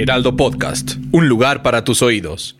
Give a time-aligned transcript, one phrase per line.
[0.00, 2.56] Heraldo Podcast, un lugar para tus oídos.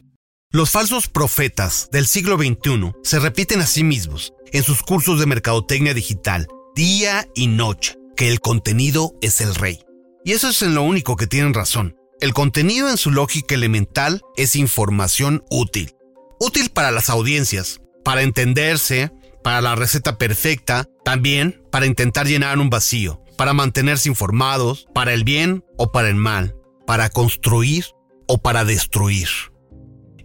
[0.50, 5.24] Los falsos profetas del siglo XXI se repiten a sí mismos en sus cursos de
[5.24, 9.78] mercadotecnia digital, día y noche, que el contenido es el rey.
[10.22, 11.96] Y eso es en lo único que tienen razón.
[12.20, 15.94] El contenido en su lógica elemental es información útil.
[16.40, 22.68] Útil para las audiencias, para entenderse, para la receta perfecta, también para intentar llenar un
[22.68, 26.54] vacío, para mantenerse informados, para el bien o para el mal,
[26.90, 27.84] para construir
[28.26, 29.28] o para destruir.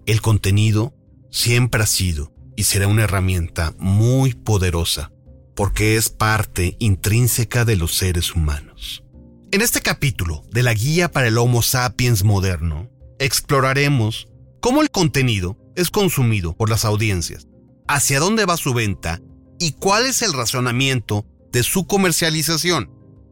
[0.08, 0.95] El contenido
[1.30, 5.11] siempre ha sido y será una herramienta muy poderosa
[5.55, 9.03] porque es parte intrínseca de los seres humanos.
[9.52, 14.27] En este capítulo de la Guía para el Homo sapiens moderno, exploraremos
[14.59, 17.45] cómo el contenido es consumido por las audiencias,
[17.88, 19.21] hacia dónde va su venta
[19.59, 22.89] y cuál es el razonamiento de su comercialización.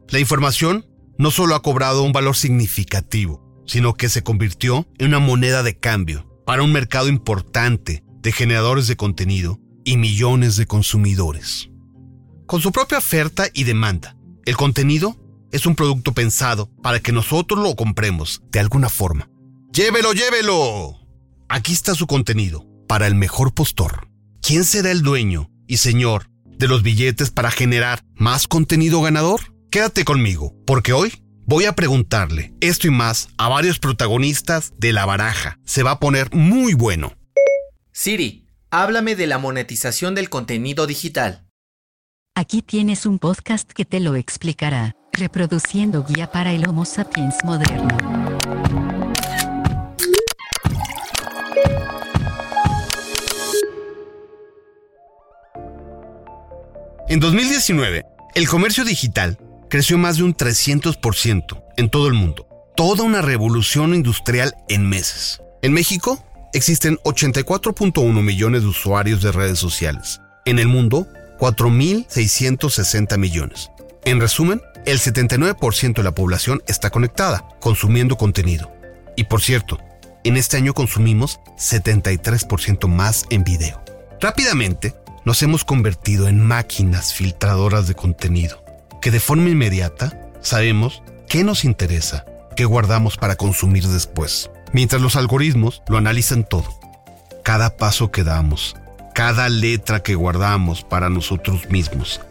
[0.09, 0.85] La información
[1.17, 5.77] no solo ha cobrado un valor significativo, sino que se convirtió en una moneda de
[5.77, 11.69] cambio para un mercado importante de generadores de contenido y millones de consumidores.
[12.45, 15.17] Con su propia oferta y demanda, el contenido
[15.51, 19.29] es un producto pensado para que nosotros lo compremos de alguna forma.
[19.71, 20.99] ¡Llévelo, llévelo!
[21.47, 24.07] Aquí está su contenido, para el mejor postor.
[24.41, 29.52] ¿Quién será el dueño y señor de los billetes para generar más contenido ganador?
[29.73, 31.11] Quédate conmigo, porque hoy
[31.47, 35.57] voy a preguntarle esto y más a varios protagonistas de la baraja.
[35.65, 37.13] Se va a poner muy bueno.
[37.91, 41.47] Siri, háblame de la monetización del contenido digital.
[42.35, 44.95] Aquí tienes un podcast que te lo explicará.
[45.11, 47.97] Reproduciendo guía para el Homo sapiens moderno.
[57.09, 58.03] En 2019,
[58.35, 59.39] el comercio digital
[59.73, 62.47] creció más de un 300% en todo el mundo.
[62.75, 65.41] Toda una revolución industrial en meses.
[65.63, 66.23] En México
[66.53, 70.21] existen 84.1 millones de usuarios de redes sociales.
[70.45, 71.07] En el mundo,
[71.39, 73.71] 4.660 millones.
[74.05, 78.71] En resumen, el 79% de la población está conectada, consumiendo contenido.
[79.17, 79.79] Y por cierto,
[80.23, 83.83] en este año consumimos 73% más en video.
[84.21, 84.93] Rápidamente,
[85.25, 88.62] nos hemos convertido en máquinas filtradoras de contenido,
[89.03, 92.23] que de forma inmediata sabemos qué nos interesa,
[92.55, 96.79] qué guardamos para consumir después, mientras los algoritmos lo analizan todo.
[97.43, 98.77] Cada paso que damos,
[99.13, 102.21] cada letra que guardamos para nosotros mismos,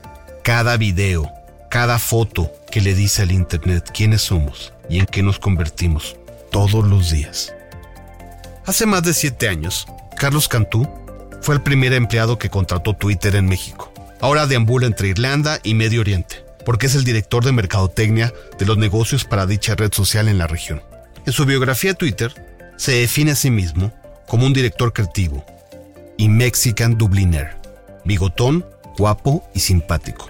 [0.42, 1.30] cada video,
[1.68, 6.16] cada foto que le dice al Internet quiénes somos y en qué nos convertimos
[6.50, 7.52] todos los días.
[8.64, 10.88] Hace más de siete años, Carlos Cantú
[11.42, 13.92] fue el primer empleado que contrató Twitter en México.
[14.22, 18.78] Ahora deambula entre Irlanda y Medio Oriente, porque es el director de mercadotecnia de los
[18.78, 20.82] negocios para dicha red social en la región.
[21.26, 22.32] En su biografía Twitter,
[22.76, 23.92] se define a sí mismo
[24.26, 25.44] como un director creativo
[26.16, 27.56] y Mexican Dubliner,
[28.04, 28.66] bigotón,
[28.98, 30.28] guapo y simpático.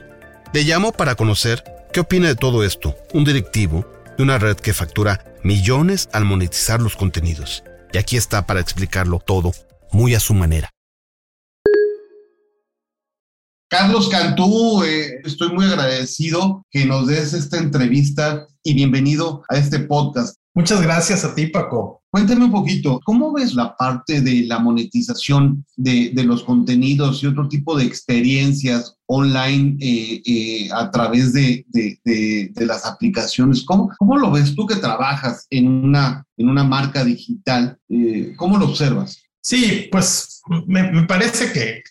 [0.52, 4.74] Le llamo para conocer qué opina de todo esto, un directivo de una red que
[4.74, 7.64] factura millones al monetizar los contenidos.
[7.92, 9.52] Y aquí está para explicarlo todo,
[9.90, 10.70] muy a su manera.
[13.72, 19.78] Carlos Cantú, eh, estoy muy agradecido que nos des esta entrevista y bienvenido a este
[19.78, 20.36] podcast.
[20.54, 22.02] Muchas gracias a ti, Paco.
[22.10, 27.48] Cuéntame un poquito, ¿cómo ves la parte de la monetización de, los contenidos y otro
[27.48, 31.64] tipo de experiencias online eh, eh, a través de,
[32.56, 33.64] las aplicaciones?
[33.64, 37.78] ¿Cómo, ¿Cómo, lo ves tú que trabajas en una, en una marca digital?
[38.36, 39.22] ¿Cómo lo observas?
[39.40, 41.82] Sí, pues me, parece que,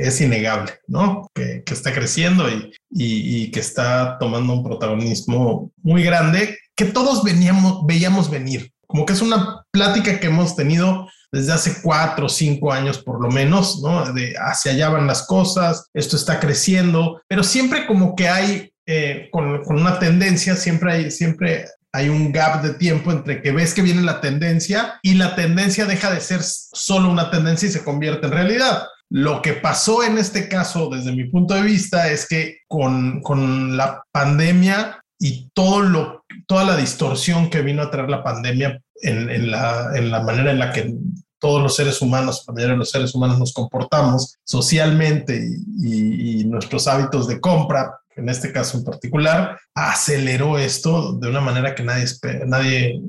[0.00, 1.30] es innegable, ¿no?
[1.34, 7.86] Que, está creciendo y, y, que está tomando un protagonismo muy grande que todos veníamos,
[7.86, 8.72] veíamos venir.
[8.86, 13.20] Como que es una plática que hemos tenido desde hace cuatro o cinco años por
[13.20, 14.12] lo menos, ¿no?
[14.12, 19.28] De hacia allá van las cosas, esto está creciendo, pero siempre como que hay, eh,
[19.32, 23.72] con, con, una tendencia, siempre hay, siempre hay un gap de tiempo entre que ves
[23.72, 27.84] que viene la tendencia y la tendencia deja de ser solo una tendencia y se
[27.84, 28.88] convierte en realidad.
[29.10, 33.76] Lo que pasó en este caso, desde mi punto de vista, es que con, con
[33.76, 39.50] la pandemia y todo lo, toda la distorsión que vino a traer la pandemia en,
[39.52, 40.96] la, en la manera en la que
[41.38, 45.46] todos los seres humanos, la mayoría de los seres humanos nos comportamos socialmente
[45.78, 51.74] y, nuestros hábitos de compra, en este caso en particular, aceleró esto de una manera
[51.74, 52.06] que nadie,
[52.46, 53.00] nadie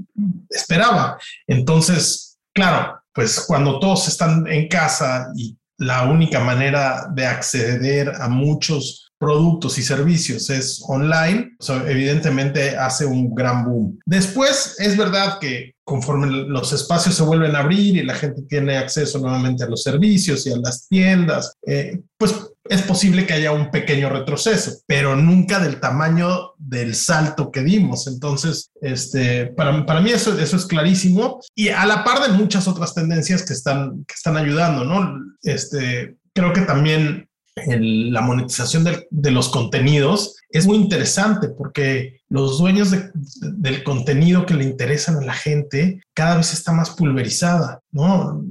[0.49, 1.17] esperaba.
[1.47, 8.29] Entonces, claro, pues cuando todos están en casa y la única manera de acceder a
[8.29, 11.55] muchos productos y servicios es online,
[11.87, 13.99] evidentemente hace un gran boom.
[14.05, 18.77] Después, es verdad que conforme los espacios se vuelven a abrir y la gente tiene
[18.77, 22.35] acceso nuevamente a los servicios y a las tiendas, eh, pues
[22.67, 28.07] es posible que haya un pequeño retroceso, pero nunca del tamaño del salto que dimos.
[28.07, 32.93] Entonces, este, para, mí eso, eso es clarísimo y a la par de muchas otras
[32.93, 35.19] tendencias que están, que están ayudando, ¿no?
[35.43, 42.91] Este, creo que también la monetización de, los contenidos es muy interesante porque los dueños
[42.91, 48.43] del contenido que le interesan a la gente cada vez está más pulverizada, ¿no?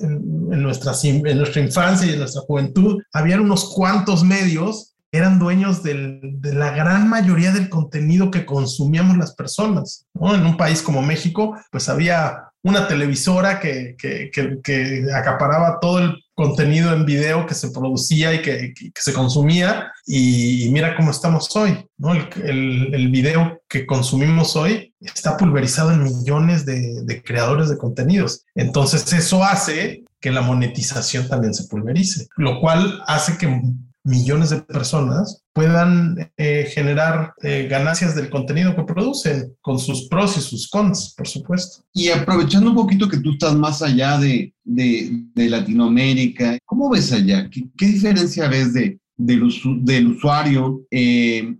[0.00, 5.82] En, nuestra, en nuestra infancia y en nuestra juventud había unos cuantos medios eran dueños
[5.82, 10.06] de la gran mayoría del contenido que consumíamos las personas.
[10.14, 10.34] ¿no?
[10.34, 14.30] En un país como México, pues había una televisora que, que,
[14.62, 19.92] que, acaparaba todo el contenido en video que se producía y que, se consumía.
[20.06, 22.14] Y, mira cómo estamos hoy, ¿no?
[22.14, 28.44] El, video que consumimos hoy está pulverizado en millones de, de creadores de contenidos.
[28.54, 33.60] Entonces eso hace que la monetización también se pulverice, lo cual hace que
[34.04, 40.36] millones de personas puedan eh, generar eh, ganancias del contenido que producen con sus pros
[40.36, 41.84] y sus cons, por supuesto.
[41.92, 47.12] Y aprovechando un poquito que tú estás más allá de, de, de Latinoamérica, ¿cómo ves
[47.12, 47.48] allá?
[47.50, 49.52] ¿Qué, qué diferencia ves de, del,
[49.82, 51.54] del, usuario eh,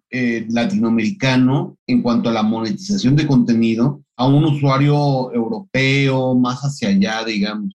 [0.49, 7.25] latinoamericano en cuanto a la monetización de contenido a un usuario europeo más hacia allá,
[7.25, 7.73] digamos?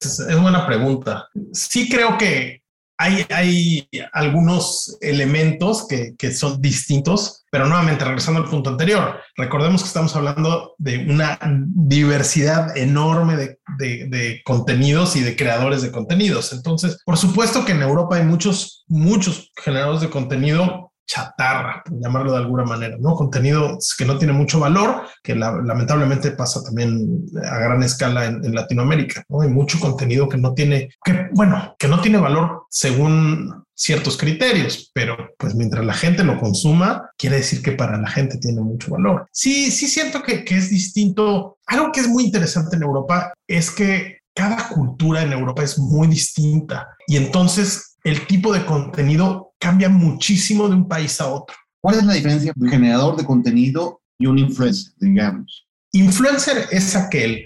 [0.00, 1.28] Es, es buena pregunta.
[1.52, 2.65] Sí creo que
[2.98, 10.14] hay, algunos elementos que, son distintos, pero nuevamente regresando al punto anterior, recordemos que estamos
[10.16, 16.52] hablando de una diversidad enorme de, de, contenidos y de creadores de contenidos.
[16.52, 22.32] Entonces, por supuesto que en Europa hay muchos, muchos generadores de contenido chatarra, por llamarlo
[22.32, 23.14] de alguna manera, ¿no?
[23.14, 29.24] Contenido que no tiene mucho valor, que lamentablemente pasa también a gran escala en, Latinoamérica,
[29.28, 29.42] ¿no?
[29.42, 34.90] Hay mucho contenido que no tiene, que bueno, que no tiene valor según ciertos criterios,
[34.94, 38.90] pero pues mientras la gente lo consuma, quiere decir que para la gente tiene mucho
[38.90, 39.26] valor.
[39.30, 41.58] Sí, sí siento que, que es distinto.
[41.66, 46.08] Algo que es muy interesante en Europa es que cada cultura en Europa es muy
[46.08, 51.56] distinta y entonces el tipo de contenido cambia muchísimo de un país a otro.
[51.82, 55.66] ¿Cuál es la diferencia entre un generador de contenido y un influencer, digamos?
[55.92, 57.44] Influencer es aquel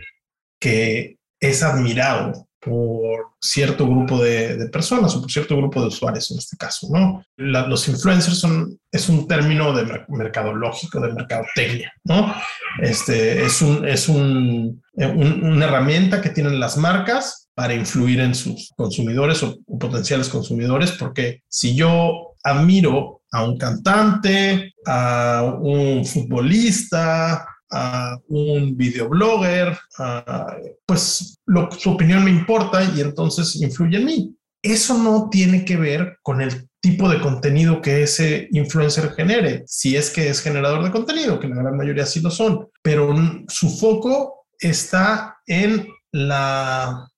[0.61, 6.37] que es admirado por cierto grupo de, personas o por cierto grupo de usuarios en
[6.37, 7.25] este caso, ¿no?
[7.39, 12.35] los influencers son, es un término de mercadológico, de mercadotecnia, ¿no?
[12.83, 18.73] Este, es un, es un, una herramienta que tienen las marcas para influir en sus
[18.75, 28.17] consumidores o, potenciales consumidores, porque si yo admiro a un cantante, a un futbolista, a
[28.29, 29.79] un videoblogger,
[30.87, 34.35] pues lo, su opinión me importa y entonces influye en mí.
[34.62, 39.97] Eso no tiene que ver con el tipo de contenido que ese influencer genere, si
[39.97, 43.14] es que es generador de contenido, que la gran mayoría sí lo son, pero
[43.49, 47.10] su foco está en la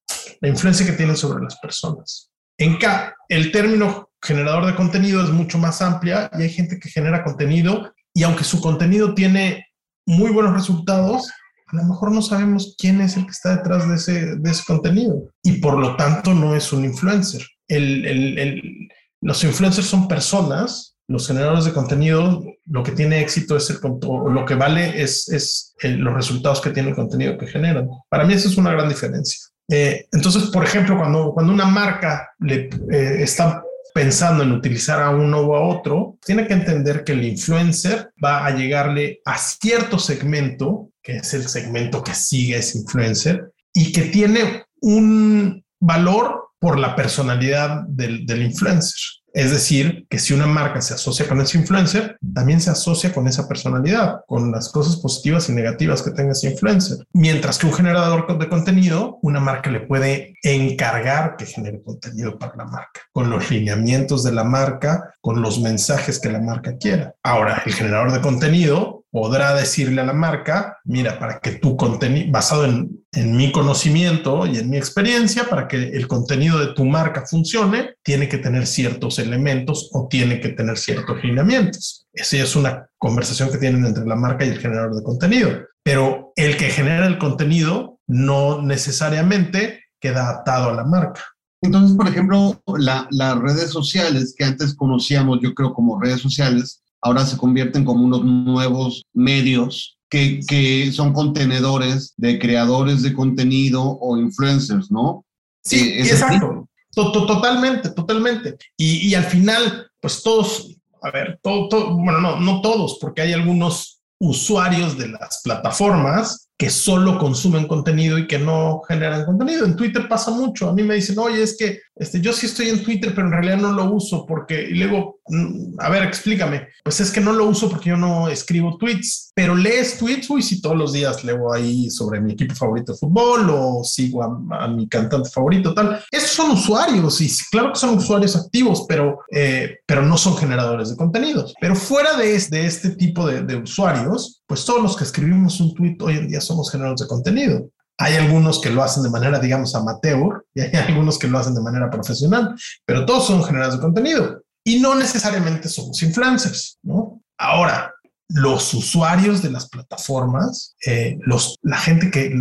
[0.42, 2.30] la influencia que tienen sobre las personas.
[2.58, 6.90] En K, el término generador de contenido es mucho más amplia y hay gente que
[6.90, 9.66] genera contenido y aunque su contenido tiene
[10.04, 11.30] muy buenos resultados,
[11.68, 14.64] a lo mejor no sabemos quién es el que está detrás de ese, de ese
[14.66, 17.42] contenido y por lo tanto no es un influencer.
[17.68, 18.88] El, el, el,
[19.22, 24.44] los influencers son personas, los generadores de contenido, lo que tiene éxito es el lo
[24.44, 27.88] que vale es, es los resultados que tiene el contenido que generan.
[28.08, 29.51] Para mí eso es una gran diferencia.
[29.74, 33.62] Eh, entonces, por ejemplo, cuando, cuando una marca le eh, está
[33.94, 38.44] pensando en utilizar a uno o a otro, tiene que entender que el influencer va
[38.44, 44.02] a llegarle a cierto segmento, que es el segmento que sigue ese influencer, y que
[44.02, 49.21] tiene un valor por la personalidad del, del influencer.
[49.32, 53.26] Es decir, que si una marca se asocia con ese influencer, también se asocia con
[53.28, 56.98] esa personalidad, con las cosas positivas y negativas que tenga ese influencer.
[57.12, 62.56] Mientras que un generador de contenido, una marca le puede encargar que genere contenido para
[62.56, 67.14] la marca, con los lineamientos de la marca, con los mensajes que la marca quiera.
[67.22, 72.32] Ahora, el generador de contenido podrá decirle a la marca, mira, para que tu contenido,
[72.32, 77.26] basado en, mi conocimiento y en mi experiencia, para que el contenido de tu marca
[77.26, 82.06] funcione, tiene que tener ciertos elementos o tiene que tener ciertos lineamientos.
[82.14, 85.50] Esa es una conversación que tienen entre la marca y el generador de contenido.
[85.84, 91.22] Pero el que genera el contenido no necesariamente queda atado a la marca.
[91.60, 97.26] Entonces, por ejemplo, las redes sociales que antes conocíamos, yo creo, como redes sociales, ahora
[97.26, 104.16] se convierten como unos nuevos medios que, que son contenedores de creadores de contenido o
[104.16, 105.24] influencers, ¿no?
[105.64, 106.68] Sí, eh, exacto.
[106.94, 108.56] Totalmente, totalmente.
[108.76, 113.32] Y, y, al final, pues todos, a ver, todo, bueno, no, no todos, porque hay
[113.32, 119.66] algunos usuarios de las plataformas que solo consumen contenido y que no generan contenido.
[119.66, 120.68] En Twitter pasa mucho.
[120.68, 123.32] A mí me dicen, oye, es que este, yo sí estoy en Twitter, pero en
[123.32, 126.68] realidad no lo uso porque, y luego, mm, a ver, explícame.
[126.84, 130.40] Pues es que no lo uso porque yo no escribo tweets, pero lees tweets, uy,
[130.40, 134.68] sí, todos los días leo ahí sobre mi equipo favorito de fútbol o sigo a,
[134.68, 136.00] mi cantante favorito, tal.
[136.12, 140.90] Esos son usuarios y claro que son usuarios activos, pero, eh, pero no son generadores
[140.90, 141.54] de contenidos.
[141.60, 145.74] Pero fuera de, de este tipo de, de usuarios, pues todos los que escribimos un
[145.74, 147.70] tweet hoy en día somos generadores de contenido.
[147.98, 151.54] Hay algunos que lo hacen de manera, digamos, amateur y hay algunos que lo hacen
[151.54, 152.54] de manera profesional,
[152.84, 157.20] pero todos son generadores de contenido y no necesariamente somos influencers, ¿no?
[157.38, 157.91] Ahora,
[158.34, 161.18] los usuarios de las plataformas, eh,
[161.62, 162.34] la gente que,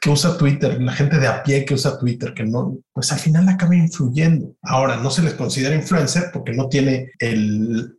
[0.00, 3.18] que, usa Twitter, la gente de a pie que usa Twitter, que no, pues al
[3.18, 4.54] final acaba influyendo.
[4.62, 7.12] Ahora, no se les considera influencer porque no tiene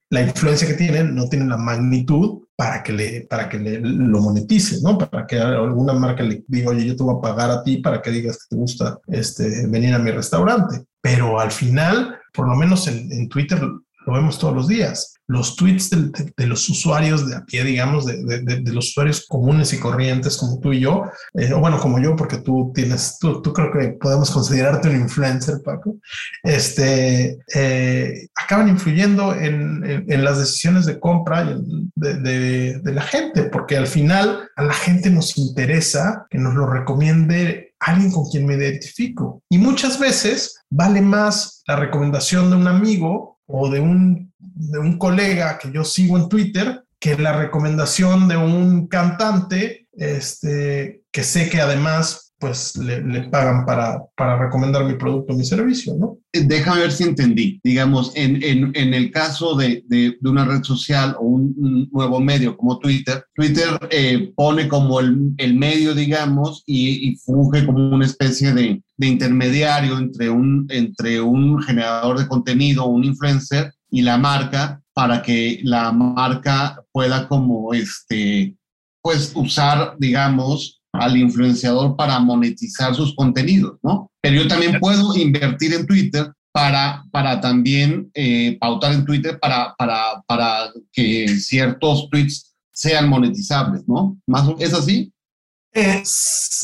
[0.10, 4.20] la influencia que tienen, no tiene la magnitud para que le, para que le, lo
[4.22, 4.98] monetice, ¿no?
[4.98, 8.02] Para que alguna marca le diga, oye, yo te voy a pagar a ti para
[8.02, 10.84] que digas que te gusta este, venir a mi restaurante.
[11.00, 13.62] Pero al final, por lo menos en, en Twitter,
[14.06, 18.64] lo vemos todos los días los tweets de, los usuarios de a pie, digamos, de,
[18.74, 21.04] los usuarios comunes y corrientes como tú y yo,
[21.36, 25.02] eh, o bueno, como yo, porque tú tienes, tú, tú, creo que podemos considerarte un
[25.02, 25.98] influencer, Paco,
[26.42, 31.46] este, eh, acaban influyendo en, en, las decisiones de compra
[31.94, 37.76] de, la gente, porque al final a la gente nos interesa que nos lo recomiende
[37.80, 39.44] alguien con quien me identifico.
[39.48, 44.98] Y muchas veces vale más la recomendación de un amigo o de un de un
[44.98, 51.50] colega que yo sigo en Twitter que la recomendación de un cantante este, que sé
[51.50, 56.20] que además pues le, pagan para, para, recomendar mi producto, mi servicio, ¿no?
[56.32, 57.60] Eh, déjame ver si entendí.
[57.66, 62.22] Digamos, en, en, en el caso de, de, de, una red social o un, nuevo
[62.22, 67.94] medio como Twitter, Twitter eh, pone como el, el, medio, digamos, y, y funge como
[67.94, 74.02] una especie de, de, intermediario entre un, entre un generador de contenido, un influencer, y
[74.02, 78.56] la marca para que la marca pueda como este,
[79.02, 84.12] pues usar, digamos, al influenciador para monetizar sus contenidos, ¿no?
[84.22, 89.76] Pero yo también puedo invertir en Twitter para, para también eh, pautar en Twitter para,
[89.78, 94.18] para, para que ciertos tweets sean monetizables, ¿no?
[94.28, 95.12] ¿Más, ¿Es así?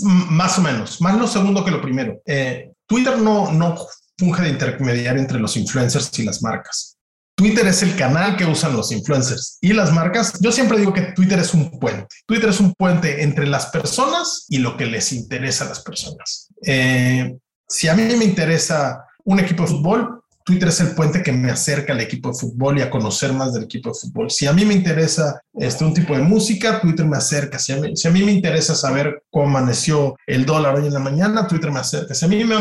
[0.01, 2.21] Más o menos, más lo segundo que lo primero.
[2.25, 3.75] Eh, Twitter no, no
[4.17, 6.97] funge de intermediario entre los influencers y las marcas.
[7.37, 10.39] Twitter es el canal que usan los influencers y las marcas.
[10.39, 12.07] Yo siempre digo que Twitter es un puente.
[12.25, 16.47] Twitter es un puente entre las personas y lo que les interesa a las personas.
[16.65, 17.35] Eh,
[17.67, 21.49] si a mí me interesa un equipo de fútbol, Twitter es el puente que me
[21.49, 24.29] acerca al equipo de fútbol y a conocer más del equipo de fútbol.
[24.29, 27.57] Si a mí me interesa este, un tipo de música, Twitter me acerca.
[27.57, 30.93] Si a, mí, si a mí me interesa saber cómo amaneció el dólar hoy en
[30.93, 32.13] la mañana, Twitter me acerca.
[32.13, 32.55] Si a mí me,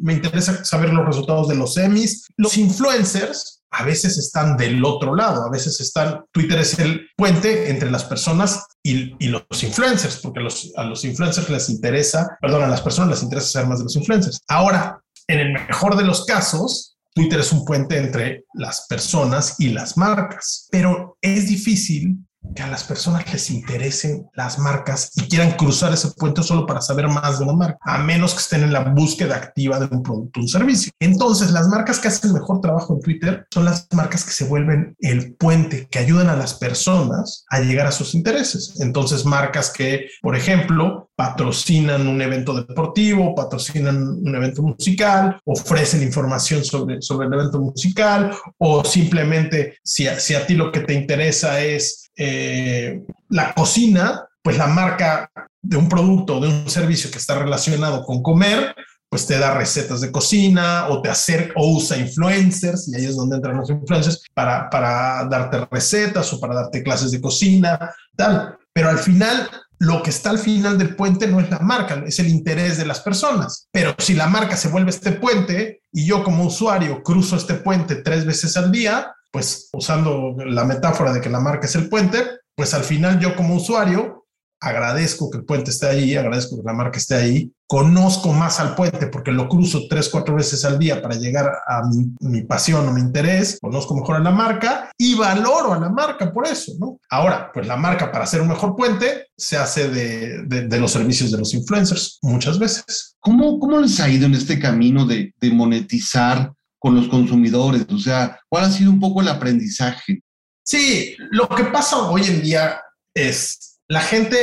[0.00, 5.16] me interesa saber los resultados de los semis, los influencers a veces están del otro
[5.16, 10.38] lado, a veces están, Twitter es el puente entre las personas y, los influencers, porque
[10.38, 13.84] los, a los influencers les interesa, perdón, a las personas les interesa saber más de
[13.84, 14.40] los influencers.
[14.46, 19.68] Ahora, en el mejor de los casos, Twitter es un puente entre las personas y
[19.68, 22.18] las marcas, pero es difícil
[22.54, 26.80] que a las personas les interesen las marcas y quieran cruzar ese puente solo para
[26.80, 30.02] saber más de una marca, a menos que estén en la búsqueda activa de un
[30.02, 30.92] producto o un servicio.
[31.00, 34.96] Entonces, las marcas que hacen mejor trabajo en Twitter son las marcas que se vuelven
[35.00, 38.74] el puente, que ayudan a las personas a llegar a sus intereses.
[38.80, 46.64] Entonces, marcas que, por ejemplo, patrocinan un evento deportivo, patrocinan un evento musical, ofrecen información
[46.64, 51.60] sobre, sobre el evento musical o simplemente si si a ti lo que te interesa
[51.60, 55.30] es eh, la cocina, pues la marca
[55.62, 58.74] de un producto, de un servicio que está relacionado con comer,
[59.08, 63.16] pues te da recetas de cocina o te acerca o usa influencers, y ahí es
[63.16, 68.56] donde entran los influencers, para, para darte recetas o para darte clases de cocina, tal.
[68.72, 72.18] Pero al final, lo que está al final del puente no es la marca, es
[72.18, 73.68] el interés de las personas.
[73.70, 77.96] Pero si la marca se vuelve este puente y yo como usuario cruzo este puente
[77.96, 82.18] tres veces al día, pues usando la metáfora de que la marca es el puente,
[82.54, 84.26] pues al final yo como usuario
[84.60, 88.76] agradezco que el puente esté ahí, agradezco que la marca esté ahí, conozco más al
[88.76, 91.82] puente porque lo cruzo tres, cuatro veces al día para llegar a
[92.20, 96.32] mi, pasión o mi interés, conozco mejor a la marca y valoro a la marca
[96.32, 96.72] por eso.
[97.10, 101.32] Ahora, pues la marca para hacer un mejor puente se hace de, de, los servicios
[101.32, 103.16] de los influencers muchas veces.
[103.18, 106.52] ¿Cómo, ¿Cómo les ha ido en este camino de, de monetizar
[106.84, 107.86] con los consumidores?
[107.90, 110.20] O sea, ¿cuál ha sido un poco el aprendizaje?
[110.62, 112.78] Sí, lo que pasa hoy en día
[113.14, 114.36] es la gente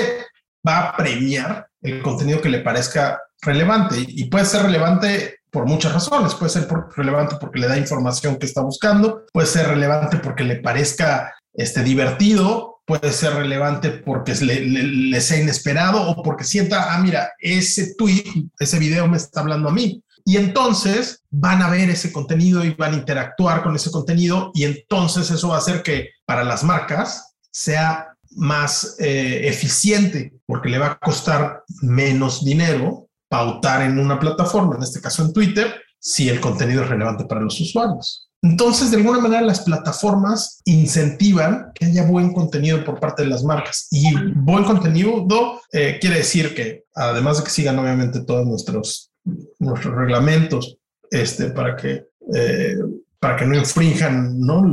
[0.67, 5.93] va a premiar el contenido que le parezca relevante y puede ser relevante por muchas
[5.93, 6.33] razones.
[6.33, 10.55] Puede ser relevante porque le da información que está buscando, puede ser relevante porque le
[10.55, 17.00] parezca este, divertido, puede ser relevante porque le, le, sea inesperado o porque sienta, ah,
[17.00, 20.03] mira, ese tweet, ese video me está hablando a mí.
[20.25, 24.66] Y entonces van a ver ese contenido y van a interactuar con ese contenido y
[24.66, 30.78] entonces eso va a hacer que para las marcas sea más eh, eficiente porque le
[30.78, 36.28] va a costar menos dinero pautar en una plataforma, en este caso en Twitter, si
[36.28, 38.30] el contenido es relevante para los usuarios.
[38.44, 43.44] Entonces, de alguna manera, las plataformas incentivan que haya buen contenido por parte de las
[43.44, 43.88] marcas.
[43.92, 45.28] Y buen contenido
[45.72, 49.11] eh, quiere decir que, además de que sigan obviamente todos nuestros
[49.60, 50.78] nuestros reglamentos
[51.10, 52.78] este, para, que, eh,
[53.20, 54.63] para que no infrinjan ¿no?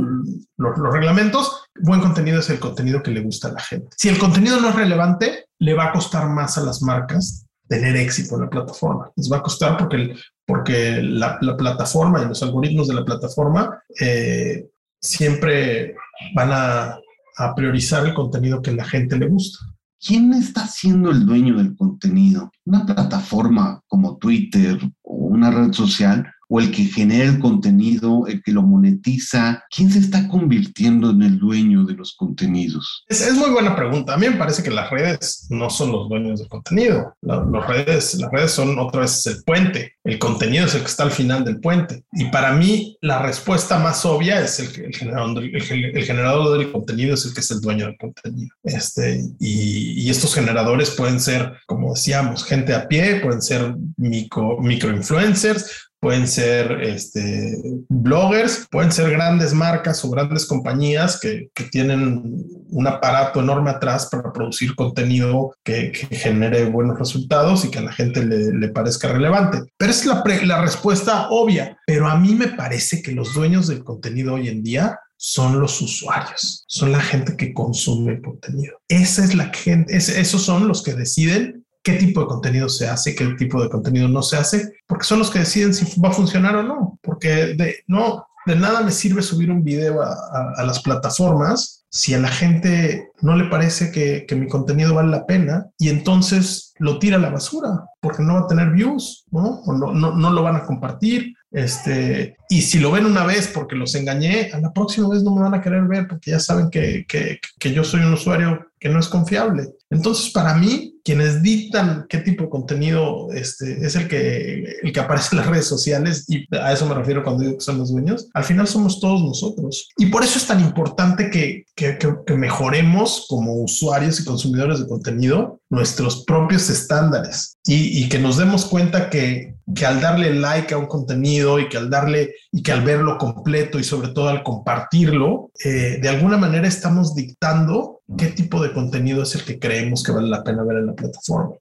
[0.57, 1.65] Los, reglamentos.
[1.81, 3.87] Buen contenido es el contenido que le gusta a la gente.
[3.97, 7.95] Si el contenido no es relevante, le va a costar más a las marcas tener
[7.95, 9.11] éxito en la plataforma.
[9.15, 10.15] Les va a costar porque,
[10.45, 14.67] porque la, la plataforma y los algoritmos de la plataforma eh,
[14.99, 15.95] siempre
[16.33, 16.99] van a,
[17.37, 19.59] a priorizar el contenido que la gente le gusta.
[19.99, 22.51] ¿Quién está siendo el dueño del contenido?
[22.65, 28.41] ¿Una plataforma como Twitter o una red social o el que genera el contenido, el
[28.41, 29.63] que lo monetiza?
[29.69, 33.05] ¿Quién se está convirtiendo en el dueño de los contenidos?
[33.07, 34.15] Es, muy buena pregunta.
[34.15, 37.13] A mí me parece que las redes no son los dueños del contenido.
[37.21, 39.93] las, redes, las redes son otra vez el puente.
[40.03, 42.03] El contenido es el que está al final del puente.
[42.13, 47.13] Y para mí la respuesta más obvia es el, el, generador, el, generador del contenido
[47.13, 48.55] es el que es el dueño del contenido.
[48.63, 54.57] Este, y, y estos generadores pueden ser, como decíamos, gente a pie, pueden ser micro,
[54.59, 57.57] micro influencers, pueden ser este,
[57.89, 62.23] bloggers, pueden ser grandes marcas o grandes compañías que, que tienen
[62.69, 67.91] un aparato enorme atrás para producir contenido que, genere buenos resultados y que a la
[67.91, 69.59] gente le, le parezca relevante.
[69.77, 73.83] Pero es la, la respuesta obvia, pero a mí me parece que los dueños del
[73.83, 78.79] contenido hoy en día son los usuarios, son la gente que consume el contenido.
[78.87, 83.15] Esa es la gente, esos son los que deciden qué tipo de contenido se hace,
[83.15, 86.13] qué tipo de contenido no se hace, porque son los que deciden si va a
[86.13, 90.81] funcionar o no, porque de, no, de nada me sirve subir un video a, las
[90.81, 95.67] plataformas si a la gente no le parece que, que, mi contenido vale la pena
[95.79, 99.61] y entonces lo tira a la basura porque no va a tener views, ¿no?
[99.61, 101.33] O no, no, no lo van a compartir.
[101.51, 105.33] Este, y si lo ven una vez porque los engañé, a la próxima vez no
[105.33, 108.67] me van a querer ver porque ya saben que, que, que yo soy un usuario
[108.79, 109.69] que no es confiable.
[109.89, 114.99] Entonces, para mí, quienes dictan qué tipo de contenido este, es el que, el que
[114.99, 117.91] aparece en las redes sociales, y a eso me refiero cuando digo que son los
[117.91, 119.89] dueños, al final somos todos nosotros.
[119.97, 124.87] Y por eso es tan importante que, que, que mejoremos como usuarios y consumidores de
[124.87, 130.73] contenido nuestros propios estándares y, y que nos demos cuenta que, que al darle like
[130.73, 134.29] a un contenido y que al darle y que al verlo completo y sobre todo
[134.29, 139.59] al compartirlo, eh, de alguna manera estamos dictando qué tipo de contenido es el que
[139.59, 141.55] creemos que vale la pena ver en la plataforma.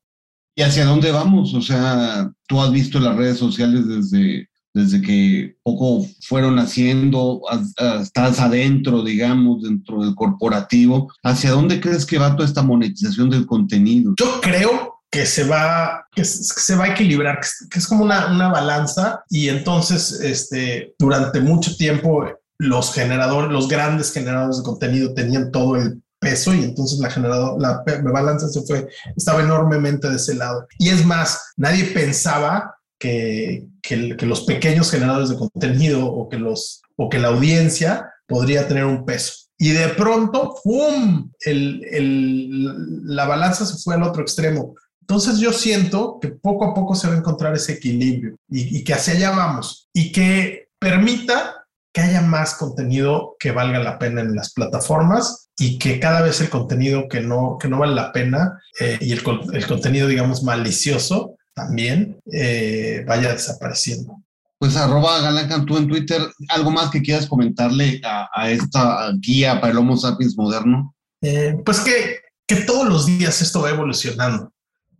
[0.54, 1.54] ¿Y hacia dónde vamos?
[1.54, 7.42] O sea, tú has visto las redes sociales desde, desde que poco fueron haciendo,
[8.00, 11.12] estás adentro, digamos, dentro del corporativo.
[11.22, 14.14] ¿Hacia dónde crees que va toda esta monetización del contenido?
[14.18, 17.40] Yo creo que se va, que se va a equilibrar,
[17.70, 22.26] que es como una, una balanza y entonces este, durante mucho tiempo
[22.58, 27.60] los generadores, los grandes generadores de contenido tenían todo el peso y entonces la generador,
[27.60, 30.66] la balanza se fue, estaba enormemente de ese lado.
[30.78, 36.82] Y es más, nadie pensaba que, que, los pequeños generadores de contenido o que, los,
[36.96, 39.32] o que la audiencia podría tener un peso.
[39.56, 41.30] Y de pronto, ¡pum!
[41.40, 44.74] El, el, la balanza se fue al otro extremo.
[45.08, 48.84] Entonces yo siento que poco a poco se va a encontrar ese equilibrio y, y
[48.84, 54.20] que hacia allá vamos y que permita que haya más contenido que valga la pena
[54.20, 58.12] en las plataformas y que cada vez el contenido que no, que no vale la
[58.12, 59.22] pena eh, y el,
[59.54, 64.22] el, contenido, digamos, malicioso también eh, vaya desapareciendo.
[64.58, 69.58] Pues arroba Galán tú en Twitter, ¿algo más que quieras comentarle a, a esta guía
[69.58, 70.94] para el Homo sapiens moderno?
[71.22, 74.52] Eh, pues que, que todos los días esto va evolucionando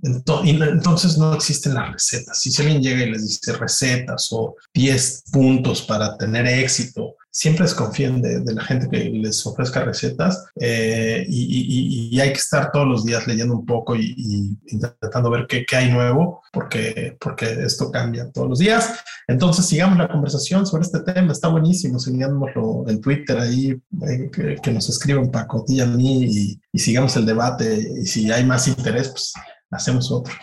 [0.02, 2.40] entonces no existen las recetas.
[2.40, 8.20] Si alguien llega y les dice recetas o 10 puntos para tener éxito, siempre desconfíen
[8.20, 13.04] de, de la gente que les ofrezca recetas eh, y, hay que estar todos los
[13.04, 18.48] días leyendo un poco y, intentando ver qué, hay nuevo, porque, porque esto cambia todos
[18.48, 18.92] los días.
[19.28, 24.72] Entonces sigamos la conversación sobre este tema, está buenísimo, sigámoslo en Twitter ahí, eh, que,
[24.72, 28.66] nos escriban Paco, y a mí y, y sigamos el debate y si hay más
[28.66, 29.32] interés, pues
[29.70, 30.34] hacemos otro.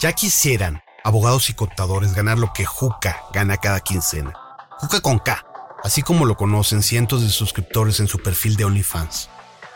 [0.00, 4.32] Ya quisieran abogados y contadores ganar lo que Juca gana cada quincena.
[4.78, 5.44] Juca con K,
[5.84, 9.28] así como lo conocen cientos de suscriptores en su perfil de OnlyFans,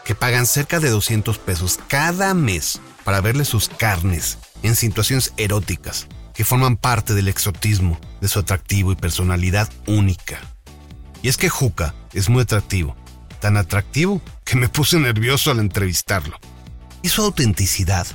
[0.04, 6.08] que pagan cerca de 200 pesos cada mes para verle sus carnes en situaciones eróticas
[6.34, 10.40] que forman parte del exotismo de su atractivo y personalidad única.
[11.22, 12.94] Y es que Juca es muy atractivo,
[13.40, 16.38] tan atractivo que me puse nervioso al entrevistarlo
[17.08, 18.06] su autenticidad,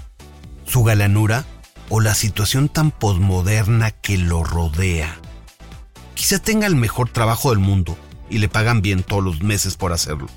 [0.65, 1.45] su galanura
[1.89, 5.19] o la situación tan posmoderna que lo rodea.
[6.15, 7.97] Quizá tenga el mejor trabajo del mundo
[8.29, 10.27] y le pagan bien todos los meses por hacerlo.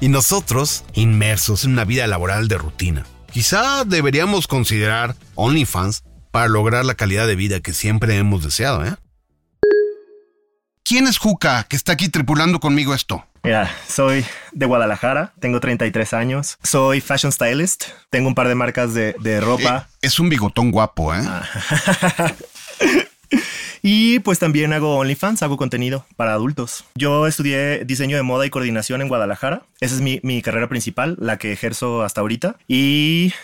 [0.00, 3.06] Y nosotros, inmersos en una vida laboral de rutina.
[3.32, 8.94] Quizá deberíamos considerar OnlyFans para lograr la calidad de vida que siempre hemos deseado, ¿eh?
[10.84, 13.24] ¿Quién es Juca que está aquí tripulando conmigo esto?
[13.44, 18.94] Mira, soy de Guadalajara, tengo 33 años, soy fashion stylist, tengo un par de marcas
[18.94, 19.86] de, ropa.
[19.92, 21.20] Eh, es un bigotón guapo, ¿eh?
[21.22, 21.44] Ah.
[23.86, 26.86] Y pues también hago OnlyFans, hago contenido para adultos.
[26.94, 29.66] Yo estudié diseño de moda y coordinación en Guadalajara.
[29.78, 32.56] Esa es mi, mi carrera principal, la que ejerzo hasta ahorita.
[32.66, 33.34] Y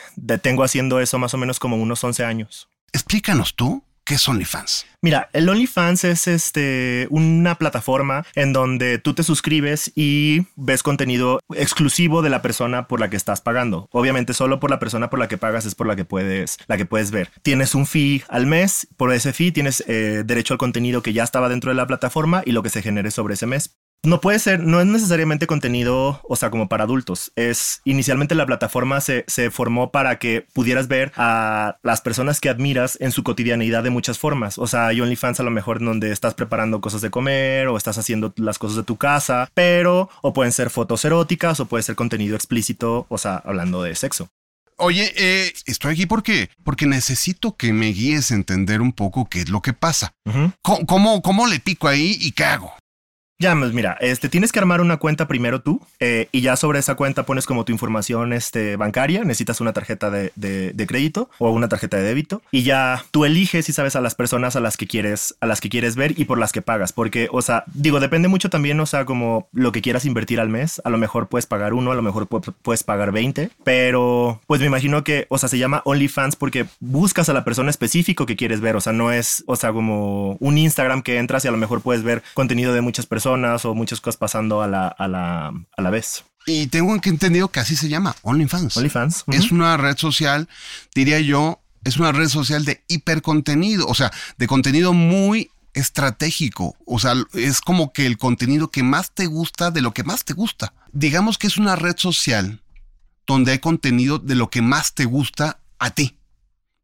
[0.40, 2.70] tengo haciendo eso más o menos como unos 11 años.
[2.94, 4.86] Explícanos tú ¿Qué es OnlyFans?
[5.02, 11.38] Mira, el OnlyFans es este, una plataforma en donde tú te suscribes y ves contenido
[11.54, 13.88] exclusivo de la persona por la que estás pagando.
[13.92, 16.76] Obviamente solo por la persona por la que pagas es por la que puedes, la
[16.76, 17.30] que puedes ver.
[17.42, 21.22] Tienes un fee al mes, por ese fee tienes eh, derecho al contenido que ya
[21.22, 23.76] estaba dentro de la plataforma y lo que se genere sobre ese mes.
[24.02, 27.32] No puede ser, no es necesariamente contenido, o sea, como para adultos.
[27.36, 32.48] Es inicialmente la plataforma se, se, formó para que pudieras ver a las personas que
[32.48, 34.56] admiras en su cotidianidad de muchas formas.
[34.56, 37.98] O sea, hay OnlyFans a lo mejor donde estás preparando cosas de comer o estás
[37.98, 41.94] haciendo las cosas de tu casa, pero o pueden ser fotos eróticas o puede ser
[41.94, 44.30] contenido explícito, o sea, hablando de sexo.
[44.78, 49.42] Oye, eh, estoy aquí porque, porque necesito que me guíes a entender un poco qué
[49.42, 50.14] es lo que pasa.
[50.62, 52.72] ¿Cómo, cómo le pico ahí y qué hago?
[53.40, 56.78] Ya, pues mira, este, tienes que armar una cuenta primero tú eh, y ya sobre
[56.78, 61.50] esa cuenta pones como tu información este, bancaria, necesitas una tarjeta de, de, crédito o
[61.50, 64.76] una tarjeta de débito y ya tú eliges y sabes a las personas a las
[64.76, 67.64] que quieres, a las que quieres ver y por las que pagas, porque, o sea,
[67.72, 70.98] digo, depende mucho también, o sea, como lo que quieras invertir al mes, a lo
[70.98, 75.24] mejor puedes pagar uno, a lo mejor puedes pagar 20, pero pues me imagino que,
[75.30, 78.82] o sea, se llama OnlyFans porque buscas a la persona específico que quieres ver, o
[78.82, 82.02] sea, no es, o sea, como un Instagram que entras y a lo mejor puedes
[82.02, 85.90] ver contenido de muchas personas o muchas cosas pasando a la, a la, a la
[85.90, 86.24] vez.
[86.46, 88.76] Y tengo entendido que así se llama, OnlyFans.
[88.76, 89.24] OnlyFans.
[89.28, 90.48] Es una red social,
[90.94, 96.76] diría yo, es una red social de hipercontenido, o sea, de contenido muy estratégico.
[96.86, 100.24] O sea, es como que el contenido que más te gusta de lo que más
[100.24, 100.72] te gusta.
[100.92, 102.62] Digamos que es una red social
[103.26, 106.18] donde hay contenido de lo que más te gusta a ti.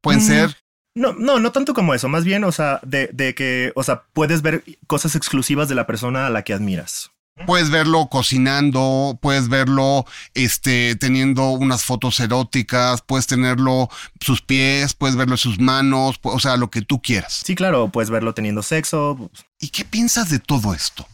[0.00, 0.26] Pueden mm.
[0.26, 0.56] ser
[0.96, 4.04] no, no, no tanto como eso, más bien, o sea, de, de, que, o sea,
[4.14, 7.10] puedes ver cosas exclusivas de la persona a la que admiras.
[7.44, 15.16] Puedes verlo cocinando, puedes verlo este, teniendo unas fotos eróticas, puedes tenerlo sus pies, puedes
[15.16, 17.42] verlo sus manos, o sea, lo que tú quieras.
[17.44, 19.30] Sí, claro, puedes verlo teniendo sexo.
[19.60, 21.06] ¿Y qué piensas de todo esto?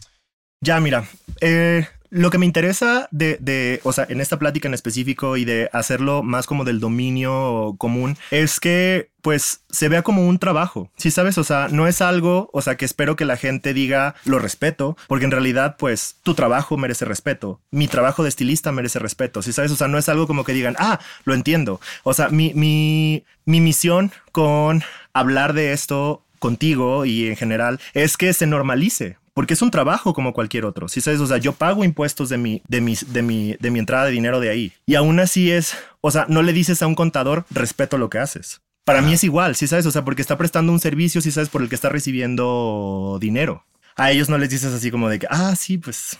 [0.61, 1.05] Ya, mira,
[1.41, 5.45] eh, lo que me interesa de, de, o sea, en esta plática en específico y
[5.45, 10.91] de hacerlo más como del dominio común es que pues se vea como un trabajo.
[10.95, 14.13] Si sabes, o sea, no es algo, o sea, que espero que la gente diga
[14.25, 17.61] lo respeto, porque en realidad, pues tu trabajo merece respeto.
[17.71, 19.41] Mi trabajo de estilista merece respeto.
[19.41, 21.79] Si sabes, o sea, no es algo como que digan, ah, lo entiendo.
[22.03, 28.17] O sea, mi, mi, mi misión con hablar de esto contigo y en general es
[28.17, 30.87] que se normalice, porque es un trabajo como cualquier otro.
[30.87, 33.79] Si sabes, o sea, yo pago impuestos de mi, de mi, de mi, de mi
[33.79, 34.73] entrada de dinero de ahí.
[34.85, 38.19] Y aún así es, o sea, no le dices a un contador, respeto lo que
[38.19, 38.61] haces.
[38.85, 41.49] Para mí es igual, si sabes, o sea, porque está prestando un servicio, si sabes,
[41.49, 43.65] por el que está recibiendo dinero.
[43.95, 46.17] A ellos no les dices así como de que, ah, sí, pues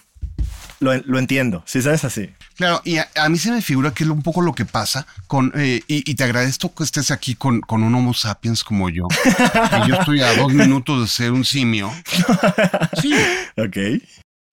[0.84, 2.30] lo, entiendo, si sabes así.
[2.56, 5.52] Claro, y a, mí se me figura que es un poco lo que pasa con,
[5.56, 9.08] eh, y, te agradezco que estés aquí con, con un Homo sapiens como yo.
[9.84, 11.92] y yo estoy a dos minutos de ser un simio.
[13.02, 13.14] Sí.
[13.58, 14.02] Ok.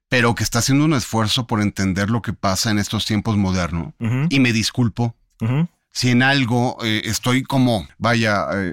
[0.08, 3.92] Pero que está haciendo un esfuerzo por entender lo que pasa en estos tiempos modernos.
[4.28, 5.14] Y me disculpo
[5.92, 8.72] si en algo eh, estoy como, vaya, eh,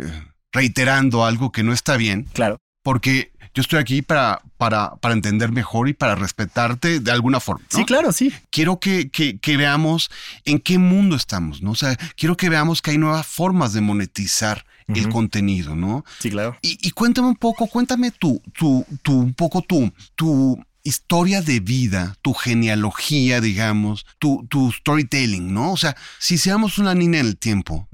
[0.52, 2.28] reiterando algo que no está bien.
[2.34, 2.58] Claro.
[2.84, 7.66] Porque yo estoy aquí para, para, para entender mejor y para respetarte de alguna forma.
[7.70, 8.34] Sí, claro, sí.
[8.50, 10.10] Quiero que, que, veamos
[10.46, 11.72] en qué mundo estamos, ¿no?
[11.72, 16.06] O sea, quiero que veamos que hay nuevas formas de monetizar el contenido, ¿no?
[16.20, 16.58] Sí, claro.
[16.62, 22.16] Y, cuéntame un poco, cuéntame tú, tú, tú, un poco tú, tu historia de vida,
[22.22, 25.74] tu genealogía, digamos, tu, tu storytelling, ¿no?
[25.74, 27.88] O sea, si seamos una niña en el tiempo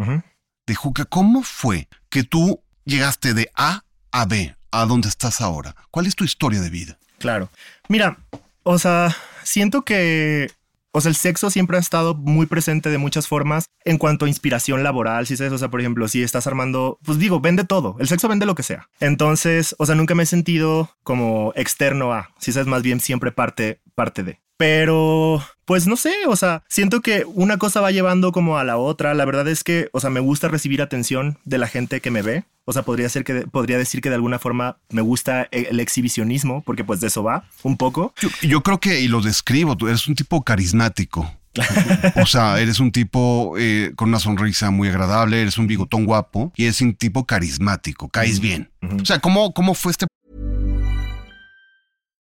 [0.67, 4.55] de Juca, ¿cómo fue que tú llegaste de A a B?
[4.73, 5.75] A dónde estás ahora?
[5.91, 6.97] ¿Cuál es tu historia de vida?
[7.19, 7.49] Claro.
[7.87, 8.17] Mira,
[8.63, 10.51] o sea, siento que
[10.95, 14.27] o sea, el sexo siempre ha estado muy presente de muchas formas en cuanto a
[14.27, 17.95] inspiración laboral, si sabes, o sea, por ejemplo, si estás armando, pues digo, vende todo,
[17.99, 18.89] el sexo vende lo que sea.
[18.99, 23.31] Entonces, o sea, nunca me he sentido como externo a, si sabes, más bien siempre
[23.31, 24.42] parte, parte de.
[24.57, 28.77] Pero, pues no sé, o sea, siento que una cosa va llevando como a la
[28.77, 29.13] otra.
[29.13, 32.21] La verdad es que, o sea, me gusta recibir atención de la gente que me
[32.21, 32.43] ve.
[32.65, 36.61] O sea, podría ser que podría decir que de alguna forma me gusta el exhibicionismo,
[36.63, 38.13] porque pues de eso va un poco.
[38.41, 41.29] Yo, creo que, y lo describo, tú eres un tipo carismático.
[42.21, 46.51] o sea, eres un tipo eh, con una sonrisa muy agradable, eres un bigotón guapo
[46.55, 48.71] y eres un tipo carismático, caes bien.
[48.81, 50.07] O sea, ¿cómo, ¿cómo fue este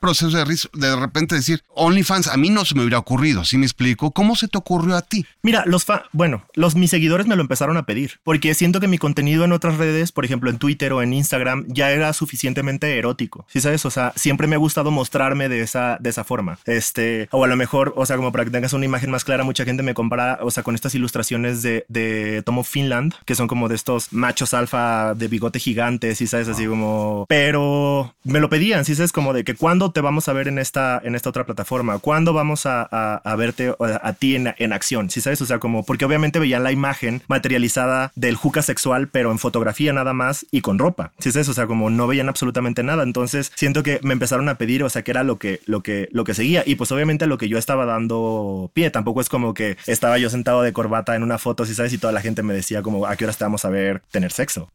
[0.00, 3.66] Proceso de, de repente decir, OnlyFans, a mí no se me hubiera ocurrido, ¿sí me
[3.66, 4.10] explico?
[4.10, 5.26] ¿Cómo se te ocurrió a ti?
[5.42, 8.88] Mira, los fa bueno, los mis seguidores me lo empezaron a pedir, porque siento que
[8.88, 12.98] mi contenido en otras redes, por ejemplo en Twitter o en Instagram, ya era suficientemente
[12.98, 13.84] erótico, ¿sí sabes?
[13.84, 16.58] O sea, siempre me ha gustado mostrarme de esa, de esa forma.
[16.64, 19.44] Este, o a lo mejor, o sea, como para que tengas una imagen más clara,
[19.44, 23.48] mucha gente me compara, o sea, con estas ilustraciones de, de Tomo Finland, que son
[23.48, 26.48] como de estos machos alfa de bigote gigante, ¿sí sabes?
[26.48, 29.12] Así como, pero me lo pedían, ¿sí sabes?
[29.12, 31.98] Como de que cuando te vamos a ver en esta, en esta otra plataforma?
[31.98, 35.10] ¿Cuándo vamos a, a, verte a, ti en, en, acción?
[35.10, 35.40] ¿Sí sabes?
[35.42, 39.92] O sea, como, porque obviamente veían la imagen materializada del juca sexual, pero en fotografía
[39.92, 41.12] nada más y con ropa.
[41.18, 41.48] ¿Sí sabes?
[41.48, 43.02] O sea, como no veían absolutamente nada.
[43.02, 46.08] Entonces siento que me empezaron a pedir, o sea, que era lo que, lo que,
[46.12, 46.62] lo que seguía.
[46.66, 50.30] Y pues obviamente lo que yo estaba dando pie, tampoco es como que estaba yo
[50.30, 51.92] sentado de corbata en una foto, ¿sí sabes?
[51.92, 54.32] Y toda la gente me decía como, ¿a qué hora te vamos a ver tener
[54.32, 54.70] sexo?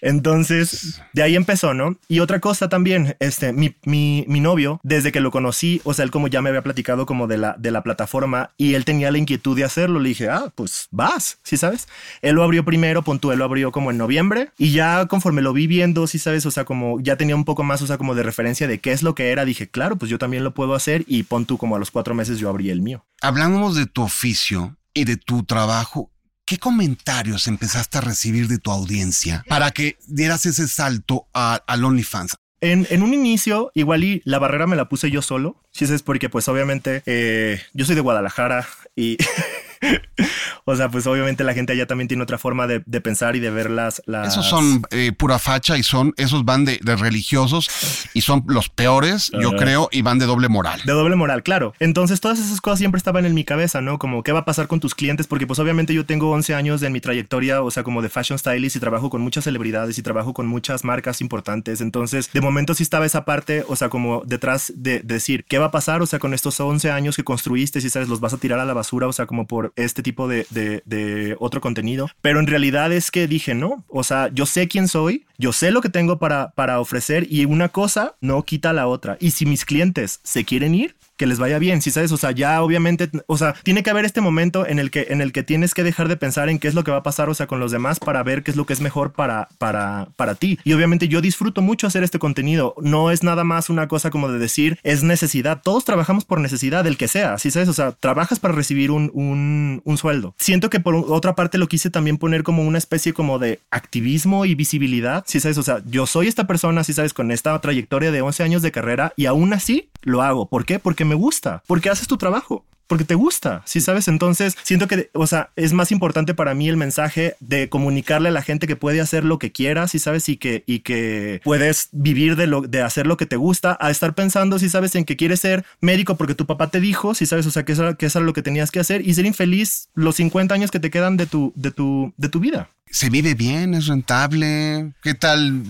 [0.00, 1.96] Entonces, de ahí empezó, ¿no?
[2.08, 6.04] Y otra cosa también, este, mi, mi, mi, novio, desde que lo conocí, o sea,
[6.04, 9.10] él como ya me había platicado como de la, de la plataforma y él tenía
[9.10, 11.88] la inquietud de hacerlo, le dije, ah, pues vas, ¿sí sabes?
[12.22, 15.52] Él lo abrió primero, punto, él lo abrió como en noviembre y ya conforme lo
[15.52, 16.46] vi viendo, ¿sí sabes?
[16.46, 18.92] O sea, como ya tenía un poco más, o sea, como de referencia de qué
[18.92, 21.58] es lo que era, dije, claro, pues yo también lo puedo hacer y pon tú
[21.58, 23.04] como a los cuatro meses yo abrí el mío.
[23.20, 26.10] Hablamos de tu oficio y de tu trabajo.
[26.50, 32.34] ¿Qué comentarios empezaste a recibir de tu audiencia para que dieras ese salto al OnlyFans?
[32.60, 35.62] En, en, un inicio, igual y la barrera me la puse yo solo.
[35.70, 39.16] Si es porque, pues obviamente, eh, yo soy de Guadalajara y
[40.64, 43.50] o sea, pues obviamente la gente allá también tiene otra forma de, pensar y de
[43.50, 44.02] ver las...
[44.26, 47.70] Esos son eh, pura facha y son, esos van de, religiosos
[48.14, 50.80] y son los peores, yo creo, y van de doble moral.
[50.84, 51.72] De doble moral, claro.
[51.78, 53.98] Entonces todas esas cosas siempre estaban en mi cabeza, ¿no?
[53.98, 56.82] Como qué va a pasar con tus clientes, porque pues obviamente yo tengo 11 años
[56.82, 60.02] en mi trayectoria, o sea, como de fashion stylist y trabajo con muchas celebridades y
[60.02, 61.80] trabajo con muchas marcas importantes.
[61.80, 65.66] Entonces, de momento sí estaba esa parte, o sea, como detrás de, decir, ¿qué va
[65.66, 66.02] a pasar?
[66.02, 68.64] O sea, con estos 11 años que construiste, si sabes, los vas a tirar a
[68.64, 72.08] la basura, o sea, como por este tipo de, de, otro contenido.
[72.20, 75.70] Pero en realidad es que dije, no, o sea, yo sé quién soy, yo sé
[75.70, 79.16] lo que tengo para, para ofrecer y una cosa no quita la otra.
[79.20, 82.30] Y si mis clientes se quieren ir, que les vaya bien, si sabes, o sea,
[82.30, 85.42] ya obviamente, o sea, tiene que haber este momento en el que en el que
[85.42, 87.46] tienes que dejar de pensar en qué es lo que va a pasar, o sea,
[87.46, 90.58] con los demás para ver qué es lo que es mejor para para para ti.
[90.64, 94.32] Y obviamente yo disfruto mucho hacer este contenido, no es nada más una cosa como
[94.32, 97.92] de decir es necesidad, todos trabajamos por necesidad del que sea, si sabes, o sea,
[97.92, 100.34] trabajas para recibir un, un, un sueldo.
[100.38, 104.46] Siento que por otra parte lo quise también poner como una especie como de activismo
[104.46, 108.10] y visibilidad, si sabes, o sea, yo soy esta persona, si sabes, con esta trayectoria
[108.10, 110.48] de 11 años de carrera y aún así lo hago.
[110.48, 110.78] ¿Por qué?
[110.78, 114.08] Porque me gusta, porque haces tu trabajo porque te gusta, ¿sí sabes?
[114.08, 118.32] Entonces, siento que, o sea, es más importante para mí el mensaje de comunicarle a
[118.32, 120.28] la gente que puede hacer lo que quiera, ¿sí sabes?
[120.28, 123.92] Y que, y que puedes vivir de, lo, de hacer lo que te gusta, a
[123.92, 124.96] estar pensando, ¿sí sabes?
[124.96, 127.46] En que quieres ser médico porque tu papá te dijo, ¿sí sabes?
[127.46, 129.88] O sea, que eso, que eso era lo que tenías que hacer y ser infeliz
[129.94, 132.70] los 50 años que te quedan de tu, de tu, de tu vida.
[132.90, 133.74] ¿Se vive bien?
[133.74, 134.94] ¿Es rentable?
[135.00, 135.62] ¿Qué tal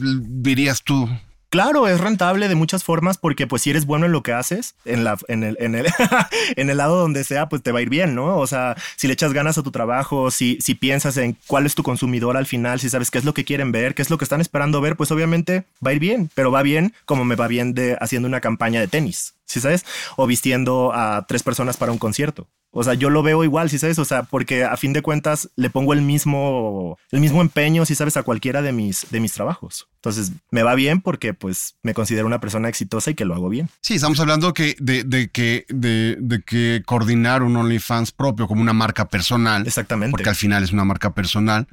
[0.42, 1.06] dirías tú?
[1.50, 4.76] Claro, es rentable de muchas formas porque pues si eres bueno en lo que haces,
[4.84, 5.86] en, la, en, el, en, el,
[6.56, 8.38] en el lado donde sea, pues te va a ir bien, ¿no?
[8.38, 11.74] O sea, si le echas ganas a tu trabajo, si, si piensas en cuál es
[11.74, 14.16] tu consumidor al final, si sabes qué es lo que quieren ver, qué es lo
[14.18, 17.34] que están esperando ver, pues obviamente va a ir bien, pero va bien como me
[17.34, 19.84] va bien de haciendo una campaña de tenis, ¿sí sabes?
[20.16, 22.46] O vistiendo a tres personas para un concierto.
[22.72, 25.50] O sea, yo lo veo igual, si sabes, o sea, porque a fin de cuentas
[25.56, 29.32] le pongo el mismo, el mismo empeño, si sabes, a cualquiera de mis, de mis
[29.32, 29.88] trabajos.
[29.96, 33.48] Entonces me va bien porque pues me considero una persona exitosa y que lo hago
[33.48, 33.68] bien.
[33.80, 38.62] Sí, estamos hablando que de, de que de, de, que coordinar un OnlyFans propio como
[38.62, 39.66] una marca personal.
[39.66, 40.12] Exactamente.
[40.12, 41.66] Porque al final es una marca personal.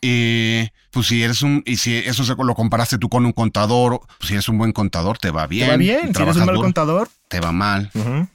[0.00, 4.28] Y pues si eres un, y si eso lo comparaste tú con un contador, pues
[4.28, 5.66] si eres un buen contador, te va bien.
[5.66, 6.14] Te va bien.
[6.14, 7.90] Si eres un mal contador, te va mal.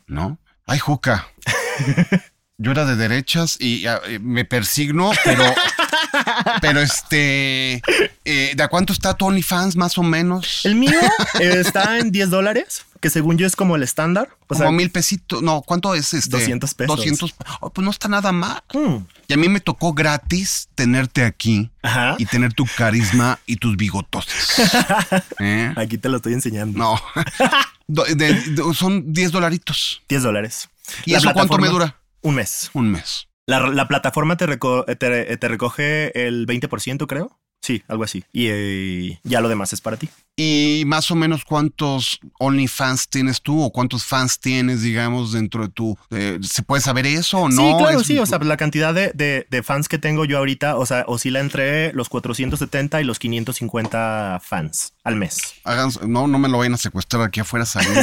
[0.05, 0.37] ¿No?
[0.69, 1.27] Ay, Juca.
[2.59, 3.85] Yo era de derechas y
[4.21, 5.43] me persigno, pero,
[6.61, 7.81] pero este,
[8.23, 10.61] eh, ¿de a cuánto está tu OnlyFans más o menos?
[10.65, 10.99] El mío
[11.39, 14.29] eh, está en 10 dólares, que según yo es como el estándar.
[14.47, 16.37] O como mil pesitos, no, ¿cuánto es este?
[16.37, 16.95] 200 pesos.
[16.95, 17.35] 200,
[17.73, 18.63] pues no está nada mal.
[18.73, 18.97] Mm.
[19.27, 21.69] Y a mí me tocó gratis tenerte aquí
[22.17, 24.27] y tener tu carisma y tus bigotos.
[25.39, 25.73] ¿Eh?
[25.75, 26.77] Aquí te lo estoy enseñando.
[27.87, 28.03] No,
[28.73, 30.01] son 10 dolaritos.
[30.09, 30.69] 10 dólares.
[31.05, 31.95] ¿Y eso cuánto me dura?
[32.21, 32.69] Un mes.
[32.73, 33.27] Un mes.
[33.45, 37.39] La, plataforma te, te, recoge el 20%, creo.
[37.61, 38.23] Sí, algo así.
[38.31, 40.09] Y eh, ya lo demás es para ti.
[40.41, 45.67] ¿Y más o menos cuántos OnlyFans tienes tú o cuántos fans tienes, digamos, dentro de
[45.67, 45.97] tu...
[46.11, 47.61] Eh, ¿Se puede saber eso o no?
[47.61, 48.17] Sí, claro, sí.
[48.19, 51.91] O sea, la cantidad de, de, fans que tengo yo ahorita, o sea, oscila entre
[51.91, 55.55] los 470 y los 550 fans al mes.
[56.07, 57.99] no, no me lo vayan a secuestrar aquí afuera saliendo.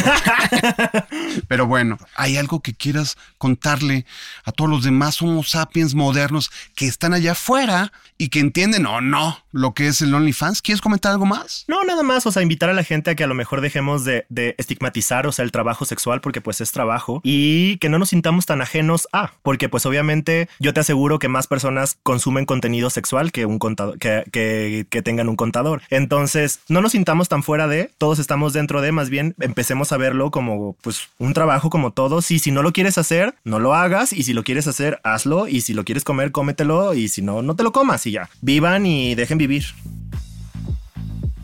[1.49, 4.05] Pero bueno, ¿hay algo que quieras contarle
[4.45, 9.01] a todos los demás Homo sapiens modernos que están allá afuera y que entienden o
[9.01, 10.61] no lo que es el OnlyFans?
[10.61, 11.65] ¿Quieres comentar algo más?
[11.67, 14.05] No, nada más o sea, invitar a la gente a que a lo mejor dejemos
[14.05, 14.27] de,
[14.59, 18.47] estigmatizar, o sea, el trabajo sexual, porque pues es trabajo, y que no nos sintamos
[18.47, 23.33] tan ajenos a, porque pues obviamente yo te aseguro que más personas consumen contenido sexual
[23.33, 25.83] que un contador, que, que, tengan un contador.
[25.91, 29.97] Entonces, no nos sintamos tan fuera de, todos estamos dentro de, más bien empecemos a
[29.97, 33.75] verlo como pues un trabajo como todos, y si no lo quieres hacer, no lo
[33.75, 37.23] hagas, y si lo quieres hacer, hazlo, y si lo quieres comer, cómetelo, y si
[37.23, 38.29] no, no te lo comas, y ya.
[38.41, 39.65] Vivan y dejen vivir.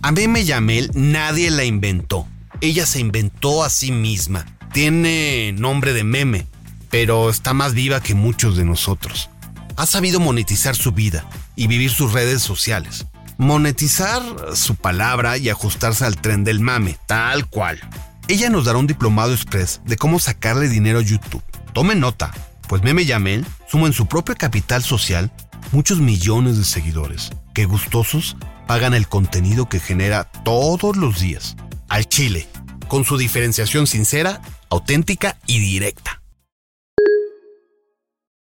[0.05, 2.27] A Meme Yamel nadie la inventó.
[2.61, 4.45] Ella se inventó a sí misma.
[4.73, 6.49] Tiene nombre de meme,
[6.91, 9.31] pero está más viva que muchos de nosotros.
[9.77, 13.07] Ha sabido monetizar su vida y vivir sus redes sociales.
[13.39, 14.23] monetizar
[14.55, 17.81] su palabra y ajustarse al tren del mame, tal cual.
[18.29, 21.43] Ella nos dará un diplomado express de cómo sacarle dinero a YouTube.
[21.73, 22.33] Tome nota,
[22.69, 25.33] pues Meme Yamel suma en su propio capital social
[25.73, 31.57] muchos millones de seguidores que gustosos pagan el contenido que genera todos los días.
[31.89, 32.49] Al Chile,
[32.89, 36.23] con su diferenciación sincera, auténtica y directa.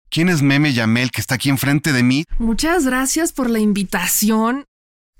[0.09, 2.25] ¿Quién es Meme Yamel que está aquí enfrente de mí?
[2.37, 4.65] Muchas gracias por la invitación.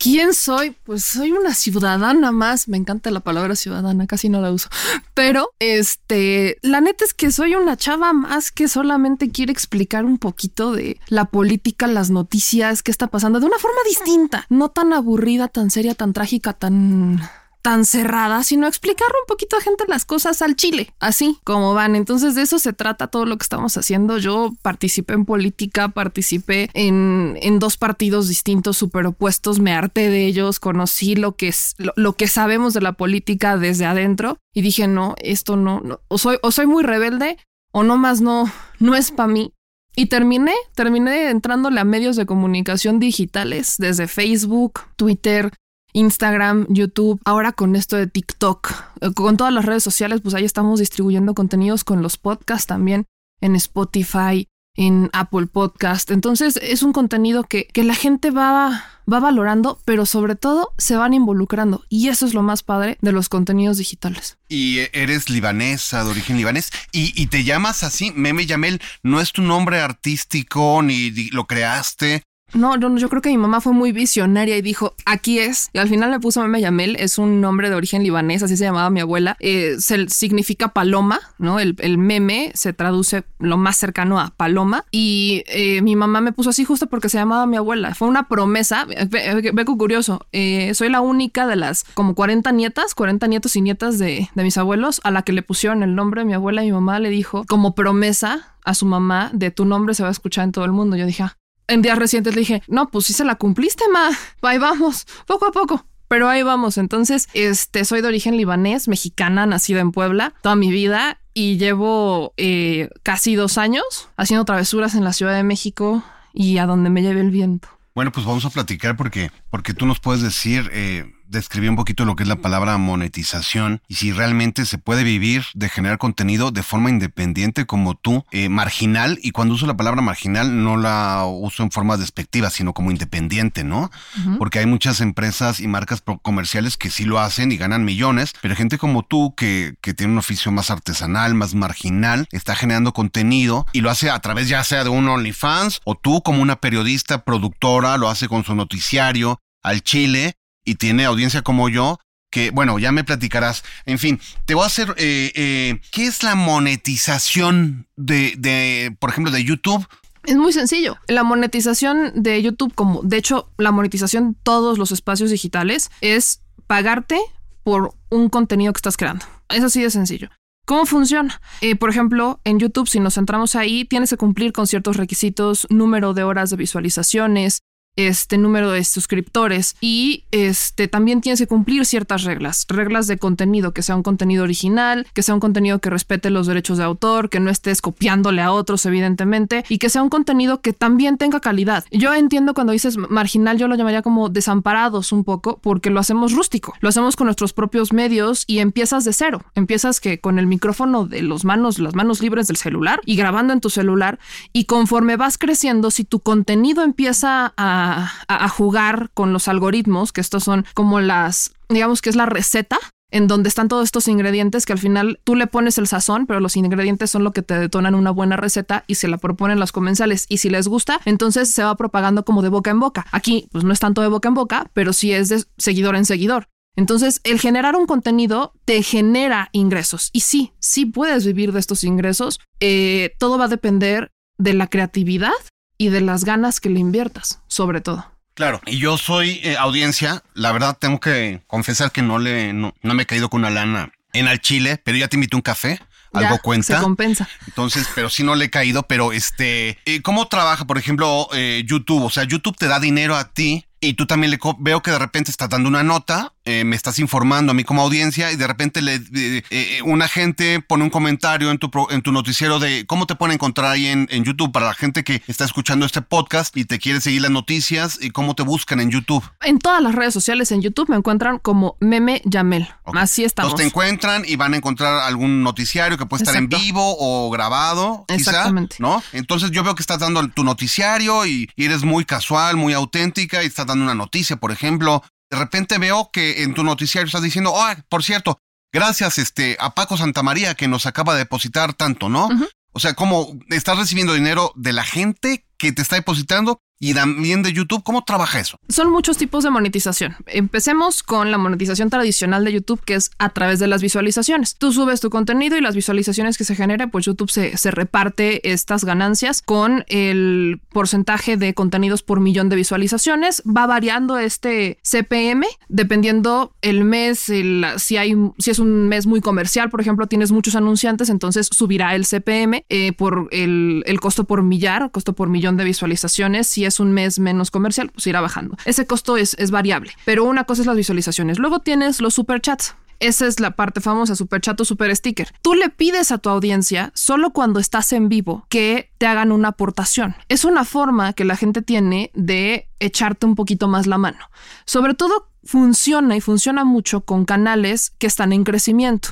[0.01, 0.71] ¿Quién soy?
[0.71, 2.67] Pues soy una ciudadana más.
[2.67, 4.67] Me encanta la palabra ciudadana, casi no la uso.
[5.13, 10.17] Pero, este, la neta es que soy una chava más que solamente quiere explicar un
[10.17, 14.91] poquito de la política, las noticias, qué está pasando de una forma distinta, no tan
[14.91, 17.21] aburrida, tan seria, tan trágica, tan
[17.61, 21.95] tan cerrada, sino explicarle un poquito a gente las cosas al chile, así como van.
[21.95, 24.17] Entonces de eso se trata todo lo que estamos haciendo.
[24.17, 30.25] Yo participé en política, participé en, en dos partidos distintos, súper opuestos, me harté de
[30.25, 34.87] ellos, conocí lo que, es, lo, que sabemos de la política desde adentro y dije,
[34.87, 35.81] no, esto no,
[36.17, 37.37] soy, o soy muy rebelde
[37.71, 39.53] o no más no, no es para mí.
[39.93, 45.51] Y terminé, terminé entrándole a medios de comunicación digitales, desde Facebook, Twitter,
[45.93, 48.71] Instagram, YouTube, ahora con esto de TikTok,
[49.01, 53.05] eh, con todas las redes sociales, pues ahí estamos distribuyendo contenidos con los podcasts también
[53.41, 56.11] en Spotify, en Apple Podcast.
[56.11, 60.95] Entonces es un contenido que, que la gente va, va valorando, pero sobre todo se
[60.95, 61.83] van involucrando.
[61.89, 64.37] Y eso es lo más padre de los contenidos digitales.
[64.47, 69.31] Y eres libanesa, de origen libanés, y, y te llamas así, Meme Yamel, no es
[69.31, 72.23] tu nombre artístico ni lo creaste,
[72.53, 75.69] no, no, yo creo que mi mamá fue muy visionaria y dijo, aquí es.
[75.73, 78.65] Y al final me puso Meme Yamel, es un nombre de origen libanés, así se
[78.65, 79.37] llamaba mi abuela.
[79.39, 81.59] Eh, se, significa paloma, ¿no?
[81.59, 84.85] El, meme se traduce lo más cercano a paloma.
[84.91, 87.95] Y eh, mi mamá me puso así justo porque se llamaba mi abuela.
[87.95, 88.85] Fue una promesa.
[88.85, 90.25] Ve, ve, curioso.
[90.31, 94.43] Eh, soy la única de las como 40 nietas, 40 nietos y nietas de, de
[94.43, 96.63] mis abuelos a la que le pusieron el nombre de mi abuela.
[96.63, 100.09] Y mi mamá le dijo como promesa a su mamá de tu nombre se va
[100.09, 100.95] a escuchar en todo el mundo.
[100.95, 101.37] Yo dije, ah,
[101.71, 104.09] en días recientes le dije, no, pues sí se la cumpliste, ma.
[104.41, 105.85] Ahí vamos, poco a poco.
[106.07, 106.77] Pero ahí vamos.
[106.77, 112.33] Entonces, este, soy de origen libanés, mexicana, nacida en Puebla toda mi vida y llevo
[112.35, 116.03] eh, casi dos años haciendo travesuras en la Ciudad de México
[116.33, 117.69] y a donde me lleve el viento.
[117.95, 122.05] Bueno, pues vamos a platicar porque, porque tú nos puedes decir eh, describí un poquito
[122.05, 126.51] lo que es la palabra monetización y si realmente se puede vivir de generar contenido
[126.51, 131.23] de forma independiente como tú, eh, marginal, y cuando uso la palabra marginal no la
[131.25, 133.89] uso en forma despectiva, sino como independiente, ¿no?
[134.37, 138.55] Porque hay muchas empresas y marcas comerciales que sí lo hacen y ganan millones, pero
[138.55, 143.65] gente como tú que, que tiene un oficio más artesanal, más marginal, está generando contenido
[143.71, 147.23] y lo hace a través ya sea de un OnlyFans o tú como una periodista,
[147.23, 151.99] productora, lo hace con su noticiario al Chile y tiene audiencia como yo,
[152.31, 153.63] que bueno, ya me platicarás.
[153.85, 159.09] En fin, te voy a hacer, eh, eh, ¿qué es la monetización de, de, por
[159.09, 159.87] ejemplo, de YouTube?
[160.23, 160.97] Es muy sencillo.
[161.07, 166.41] La monetización de YouTube, como de hecho la monetización de todos los espacios digitales, es
[166.67, 167.19] pagarte
[167.63, 169.25] por un contenido que estás creando.
[169.49, 170.29] Es así de sencillo.
[170.65, 171.41] ¿Cómo funciona?
[171.61, 175.67] Eh, por ejemplo, en YouTube, si nos centramos ahí, tienes que cumplir con ciertos requisitos,
[175.69, 177.61] número de horas de visualizaciones,
[177.97, 183.73] este número de suscriptores y este también tienes que cumplir ciertas reglas, reglas de contenido,
[183.73, 187.29] que sea un contenido original, que sea un contenido que respete los derechos de autor,
[187.29, 191.41] que no estés copiándole a otros evidentemente y que sea un contenido que también tenga
[191.41, 191.83] calidad.
[191.91, 196.33] Yo entiendo cuando dices marginal, yo lo llamaría como desamparados un poco porque lo hacemos
[196.33, 200.47] rústico, lo hacemos con nuestros propios medios y empiezas de cero, empiezas que con el
[200.47, 204.19] micrófono de los manos, las manos libres del celular y grabando en tu celular
[204.53, 210.21] y conforme vas creciendo, si tu contenido empieza a a, jugar con los algoritmos, que
[210.21, 212.79] estos son como las, digamos que es la receta
[213.11, 216.39] en donde están todos estos ingredientes que al final tú le pones el sazón, pero
[216.39, 219.73] los ingredientes son lo que te detonan una buena receta y se la proponen los
[219.73, 223.05] comensales y si les gusta, entonces se va propagando como de boca en boca.
[223.11, 226.05] Aquí pues no es tanto de boca en boca, pero sí es de seguidor en
[226.05, 226.47] seguidor.
[226.77, 230.09] Entonces, el generar un contenido te genera ingresos.
[230.13, 232.39] Y sí, sí puedes vivir de estos ingresos.
[232.61, 235.33] Eh, todo va a depender de la creatividad
[235.81, 238.05] y de las ganas que le inviertas, sobre todo.
[238.35, 242.71] Claro, y yo soy eh, audiencia, la verdad tengo que confesar que no le no,
[242.83, 245.79] me he caído con una lana en al Chile, pero ya te invité un café.
[246.13, 246.77] Algo cuenta.
[246.77, 247.27] Se compensa.
[247.47, 251.63] Entonces, pero sí no le he caído, pero este, eh, ¿cómo trabaja, por ejemplo, eh,
[251.65, 252.03] YouTube?
[252.03, 254.99] O sea, YouTube te da dinero a ti y tú también le veo que de
[254.99, 258.47] repente estás dando una nota, eh, me estás informando a mí como audiencia y de
[258.47, 262.59] repente le, eh, eh, una gente pone un comentario en tu, pro- en tu noticiero
[262.59, 265.85] de cómo te pueden encontrar ahí en, en YouTube para la gente que está escuchando
[265.85, 269.23] este podcast y te quiere seguir las noticias y cómo te buscan en YouTube.
[269.41, 272.67] En todas las redes sociales en YouTube me encuentran como Meme Yamel.
[272.93, 273.51] Así estamos.
[273.51, 276.55] Entonces te encuentran y van a encontrar algún noticiario que puede estar Exacto.
[276.57, 278.75] en vivo o grabado, quizá, Exactamente.
[278.79, 279.01] ¿no?
[279.13, 283.43] Entonces yo veo que estás dando tu noticiario y, y eres muy casual, muy auténtica
[283.43, 285.03] y estás dando una noticia, por ejemplo.
[285.29, 288.37] De repente veo que en tu noticiario estás diciendo, oh, por cierto,
[288.73, 292.29] gracias este, a Paco Santamaría que nos acaba de depositar tanto, ¿no?
[292.73, 297.43] O sea, como estás recibiendo dinero de la gente que te está depositando y también
[297.43, 298.57] de YouTube, ¿cómo trabaja eso?
[298.67, 300.15] Son muchos tipos de monetización.
[300.25, 304.55] Empecemos con la monetización tradicional de YouTube, que es a través de las visualizaciones.
[304.57, 308.51] Tú subes tu contenido y las visualizaciones que se generen, pues YouTube se, se reparte
[308.51, 313.43] estas ganancias con el porcentaje de contenidos por millón de visualizaciones.
[313.45, 319.21] Va variando este CPM dependiendo el mes, el- si, hay, si es un mes muy
[319.21, 324.23] comercial, por ejemplo, tienes muchos anunciantes, entonces subirá el CPM eh, por el, el costo
[324.25, 326.47] por millar, costo por millón de visualizaciones.
[326.47, 328.57] Si un mes menos comercial, pues irá bajando.
[328.65, 331.39] Ese costo es, es variable, pero una cosa es las visualizaciones.
[331.39, 332.75] Luego tienes los superchats.
[332.99, 335.33] Esa es la parte famosa, super chat o super sticker.
[335.41, 339.49] Tú le pides a tu audiencia solo cuando estás en vivo que te hagan una
[339.49, 340.15] aportación.
[340.29, 344.19] Es una forma que la gente tiene de echarte un poquito más la mano.
[344.65, 349.09] Sobre todo funciona y funciona mucho con canales que están en crecimiento,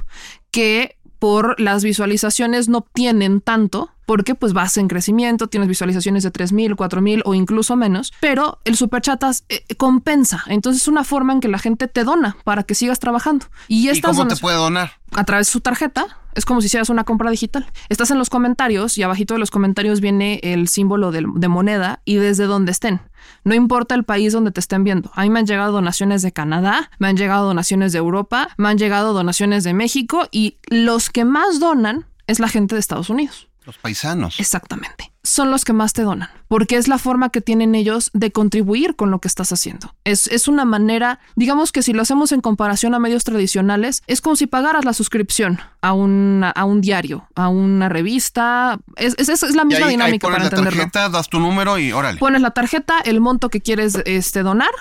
[0.52, 6.32] que por las visualizaciones no obtienen tanto porque pues vas en crecimiento, tienes visualizaciones de
[6.32, 10.44] 3000, 4000 o incluso menos, pero el superchatas eh, compensa.
[10.48, 13.46] Entonces es una forma en que la gente te dona para que sigas trabajando.
[13.68, 14.94] Y ¿Y estas cómo te puede donar?
[15.12, 16.08] a través de su tarjeta.
[16.34, 17.68] Es como si hicieras una compra digital.
[17.90, 22.02] Estás en los comentarios y abajito de los comentarios viene el símbolo del- de, moneda
[22.04, 23.02] y desde donde estén.
[23.44, 25.12] No importa el país donde te estén viendo.
[25.14, 28.70] A mí me han llegado donaciones de Canadá, me han llegado donaciones de Europa, me
[28.70, 33.12] han llegado donaciones de México y los que más donan es la gente de Estados
[33.12, 33.49] Unidos.
[33.70, 34.40] Los paisanos.
[34.40, 35.12] Exactamente.
[35.22, 38.96] Son los que más te donan, porque es la forma que tienen ellos de contribuir
[38.96, 39.94] con lo que estás haciendo.
[40.06, 44.22] Es, es una manera, digamos que si lo hacemos en comparación a medios tradicionales, es
[44.22, 48.80] como si pagaras la suscripción a un, a un diario, a una revista.
[48.96, 50.80] Es, es, es la misma ahí dinámica pones para la entenderlo.
[50.92, 52.18] tarjeta, das tu número y órale.
[52.18, 54.72] Pones la tarjeta, el monto que quieres este, donar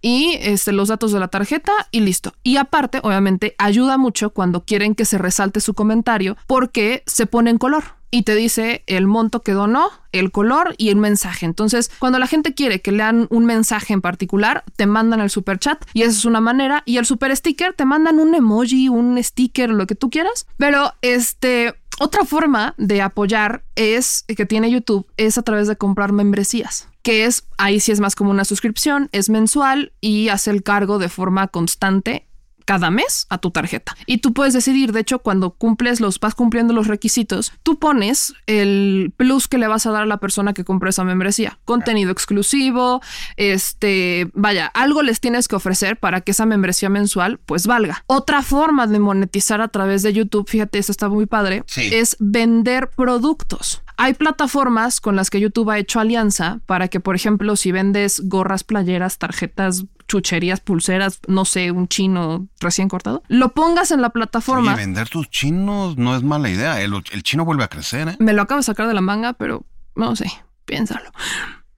[0.00, 2.32] y este, los datos de la tarjeta y listo.
[2.42, 7.50] Y aparte, obviamente, ayuda mucho cuando quieren que se resalte su comentario porque se pone
[7.50, 11.46] en color y te dice el monto que donó, el color y el mensaje.
[11.46, 15.58] Entonces, cuando la gente quiere que lean un mensaje en particular, te mandan el super
[15.58, 16.82] chat y esa es una manera.
[16.84, 20.46] Y el super sticker te mandan un emoji, un sticker, lo que tú quieras.
[20.58, 26.12] Pero este, otra forma de apoyar es que tiene YouTube es a través de comprar
[26.12, 30.62] membresías, que es ahí sí es más como una suscripción, es mensual y hace el
[30.62, 32.26] cargo de forma constante
[32.64, 33.96] cada mes a tu tarjeta.
[34.06, 38.34] Y tú puedes decidir, de hecho, cuando cumples los, vas cumpliendo los requisitos, tú pones
[38.46, 41.58] el plus que le vas a dar a la persona que compra esa membresía.
[41.64, 43.00] Contenido exclusivo,
[43.36, 48.04] este, vaya, algo les tienes que ofrecer para que esa membresía mensual pues valga.
[48.06, 51.90] Otra forma de monetizar a través de YouTube, fíjate, eso está muy padre, Sí.
[51.92, 53.82] es vender productos.
[53.96, 58.22] Hay plataformas con las que YouTube ha hecho alianza para que, por ejemplo, si vendes
[58.24, 64.10] gorras, playeras, tarjetas, chucherías, pulseras, no sé, un chino recién cortado, lo pongas en la
[64.10, 64.74] plataforma.
[64.74, 66.80] Oye, vender tus chinos no es mala idea.
[66.82, 68.16] El, el chino vuelve a crecer, ¿eh?
[68.18, 69.64] Me lo acabo de sacar de la manga, pero
[69.96, 70.30] no sé,
[70.66, 71.10] piénsalo.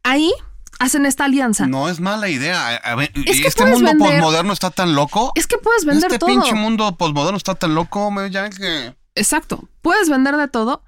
[0.02, 0.32] Ahí
[0.80, 1.66] hacen esta alianza.
[1.68, 2.66] No es mala idea.
[2.68, 5.30] A- a ver, Es que este mundo vender- posmoderno está tan loco.
[5.36, 6.28] Es que puedes vender este todo.
[6.30, 8.96] pinche mundo posmoderno está tan loco, me ya que.
[9.14, 9.68] Exacto.
[9.80, 10.82] Puedes vender de todo.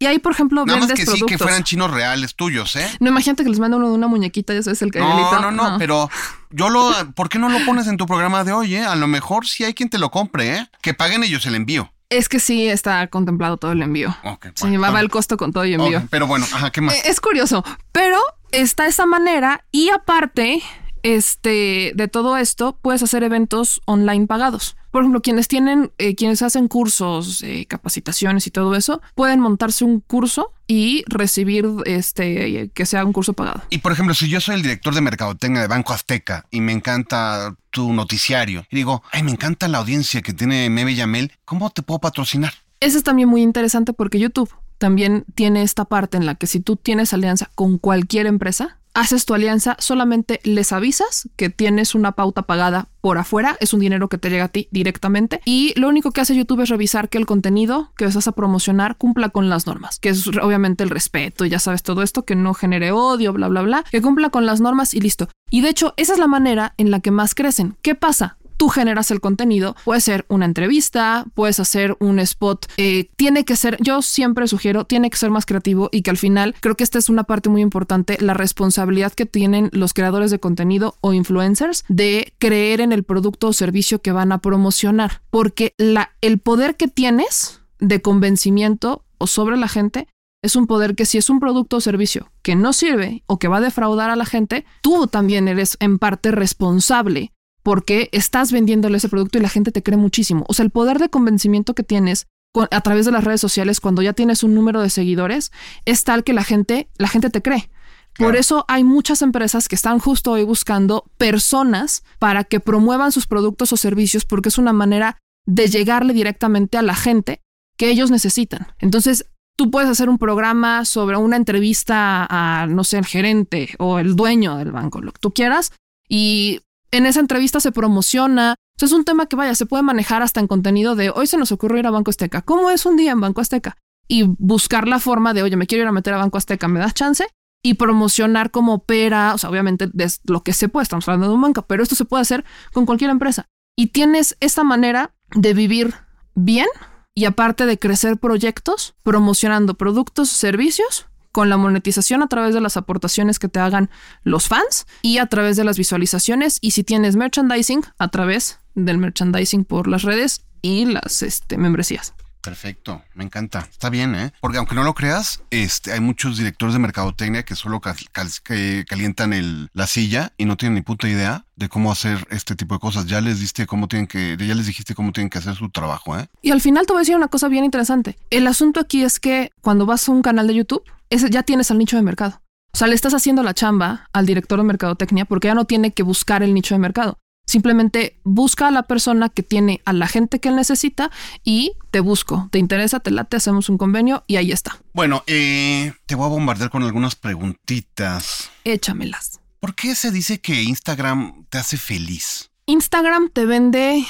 [0.00, 2.88] Y ahí, por ejemplo, Nada más que sí, que fueran chinos reales tuyos, ¿eh?
[3.00, 5.40] No imagínate que les manda uno de una muñequita, ya sabes, el No, cañonito.
[5.40, 6.08] no, no, pero
[6.50, 6.92] yo lo.
[7.14, 8.84] ¿Por qué no lo pones en tu programa de hoy, eh?
[8.84, 10.70] A lo mejor sí hay quien te lo compre, ¿eh?
[10.82, 11.92] Que paguen ellos el envío.
[12.10, 14.16] Es que sí está contemplado todo el envío.
[14.24, 16.02] Ok, Se bueno, llevaba el costo con todo y envío.
[16.10, 16.94] Pero bueno, ajá, ¿qué más?
[16.94, 18.18] Eh, Es curioso, pero
[18.52, 20.62] está esa manera y aparte,
[21.08, 24.76] este, de todo esto, puedes hacer eventos online pagados.
[24.90, 29.84] Por ejemplo, quienes tienen, eh, quienes hacen cursos, eh, capacitaciones y todo eso, pueden montarse
[29.84, 33.62] un curso y recibir, este, que sea un curso pagado.
[33.70, 36.72] Y por ejemplo, si yo soy el director de mercadotecnia de Banco Azteca y me
[36.72, 41.70] encanta tu noticiario y digo, ay, me encanta la audiencia que tiene Meme Yamel, ¿cómo
[41.70, 42.52] te puedo patrocinar?
[42.80, 46.60] Eso es también muy interesante porque YouTube también tiene esta parte en la que si
[46.60, 52.12] tú tienes alianza con cualquier empresa, haces tu alianza, solamente les avisas que tienes una
[52.12, 55.88] pauta pagada por afuera, es un dinero que te llega a ti directamente y lo
[55.88, 59.48] único que hace YouTube es revisar que el contenido que vas a promocionar cumpla con
[59.48, 63.32] las normas, que es obviamente el respeto, ya sabes todo esto, que no genere odio,
[63.32, 65.28] bla, bla, bla, que cumpla con las normas y listo.
[65.48, 67.76] Y de hecho, esa es la manera en la que más crecen.
[67.82, 68.36] ¿Qué pasa?
[68.58, 69.74] Tú generas el contenido.
[69.84, 72.66] Puede ser una entrevista, puedes hacer un spot.
[72.76, 76.18] Eh, tiene que ser, yo siempre sugiero, tiene que ser más creativo y que al
[76.18, 80.30] final creo que esta es una parte muy importante, la responsabilidad que tienen los creadores
[80.30, 85.22] de contenido o influencers de creer en el producto o servicio que van a promocionar.
[85.30, 85.72] Porque
[86.20, 90.08] el poder que tienes de convencimiento o sobre la gente
[90.42, 93.48] es un poder que si es un producto o servicio que no sirve o que
[93.48, 97.32] va a defraudar a la gente, tú también eres en parte responsable
[97.68, 100.46] porque estás vendiéndole ese producto y la gente te cree muchísimo.
[100.48, 102.26] O sea, el poder de convencimiento que tienes
[102.70, 105.52] a través de las redes sociales cuando ya tienes un número de seguidores
[105.84, 107.68] es tal que la gente, la gente te cree.
[108.16, 113.26] Por eso hay muchas empresas que están justo hoy buscando personas para que promuevan sus
[113.26, 117.42] productos o servicios porque es una manera de llegarle directamente a la gente
[117.76, 118.68] que ellos necesitan.
[118.78, 119.26] Entonces,
[119.58, 124.16] tú puedes hacer un programa sobre una entrevista a, no sé, el gerente o el
[124.16, 125.70] dueño del banco, lo que tú quieras,
[126.08, 128.54] y en esa entrevista se promociona.
[128.80, 131.52] es un tema que vaya, se puede manejar hasta en contenido de hoy se nos
[131.52, 132.42] ocurre ir a Banco Azteca.
[132.42, 133.76] ¿Cómo es un día en Banco Azteca?
[134.06, 136.80] Y buscar la forma de, oye, me quiero ir a meter a Banco Azteca, ¿me
[136.80, 137.26] das chance?
[137.62, 141.34] Y promocionar como opera, o sea, obviamente es lo que se puede, estamos hablando de
[141.34, 143.46] un banco, pero esto se puede hacer con cualquier empresa.
[143.76, 145.94] Y tienes esta manera de vivir
[146.34, 146.68] bien
[147.14, 151.08] y aparte de crecer proyectos, promocionando productos, servicios
[151.38, 153.90] con la monetización a través de las aportaciones que te hagan
[154.24, 158.98] los fans y a través de las visualizaciones y si tienes merchandising a través del
[158.98, 162.12] merchandising por las redes y las este, membresías.
[162.48, 163.68] Perfecto, me encanta.
[163.70, 164.32] Está bien, ¿eh?
[164.40, 169.68] Porque aunque no lo creas, este, hay muchos directores de mercadotecnia que solo calientan el,
[169.74, 173.04] la silla y no tienen ni puta idea de cómo hacer este tipo de cosas.
[173.04, 176.18] Ya les diste cómo tienen que, ya les dijiste cómo tienen que hacer su trabajo,
[176.18, 176.26] ¿eh?
[176.40, 178.16] Y al final te voy a decir una cosa bien interesante.
[178.30, 181.70] El asunto aquí es que cuando vas a un canal de YouTube, ese ya tienes
[181.70, 182.40] al nicho de mercado.
[182.72, 185.92] O sea, le estás haciendo la chamba al director de mercadotecnia porque ya no tiene
[185.92, 187.18] que buscar el nicho de mercado.
[187.48, 191.10] Simplemente busca a la persona que tiene a la gente que él necesita
[191.44, 192.46] y te busco.
[192.52, 193.00] ¿Te interesa?
[193.00, 194.78] Te late, hacemos un convenio y ahí está.
[194.92, 198.50] Bueno, eh, te voy a bombardear con algunas preguntitas.
[198.64, 199.40] Échamelas.
[199.60, 202.50] ¿Por qué se dice que Instagram te hace feliz?
[202.66, 204.04] Instagram te vende,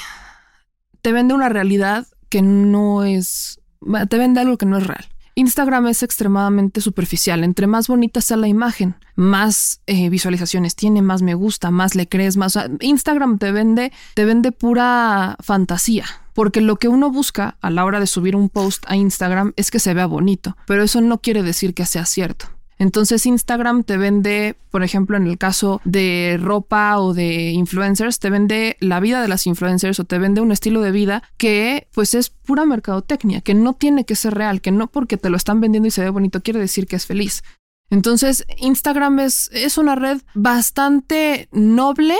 [1.01, 3.61] te vende una realidad que no es,
[4.09, 5.07] te vende algo que no es real.
[5.39, 7.45] Instagram es extremadamente superficial.
[7.45, 12.09] Entre más bonita sea la imagen, más eh, visualizaciones tiene, más me gusta, más le
[12.09, 12.59] crees, más.
[12.81, 16.05] Instagram te vende, te vende pura fantasía.
[16.33, 19.71] Porque lo que uno busca a la hora de subir un post a Instagram es
[19.71, 22.47] que se vea bonito, pero eso no quiere decir que sea cierto.
[22.79, 28.29] Entonces Instagram te vende, por ejemplo, en el caso de ropa o de influencers, te
[28.29, 32.13] vende la vida de las influencers o te vende un estilo de vida que pues
[32.13, 35.59] es pura mercadotecnia, que no tiene que ser real, que no porque te lo están
[35.59, 37.43] vendiendo y se ve bonito quiere decir que es feliz.
[37.89, 42.15] Entonces Instagram es, es una red bastante noble,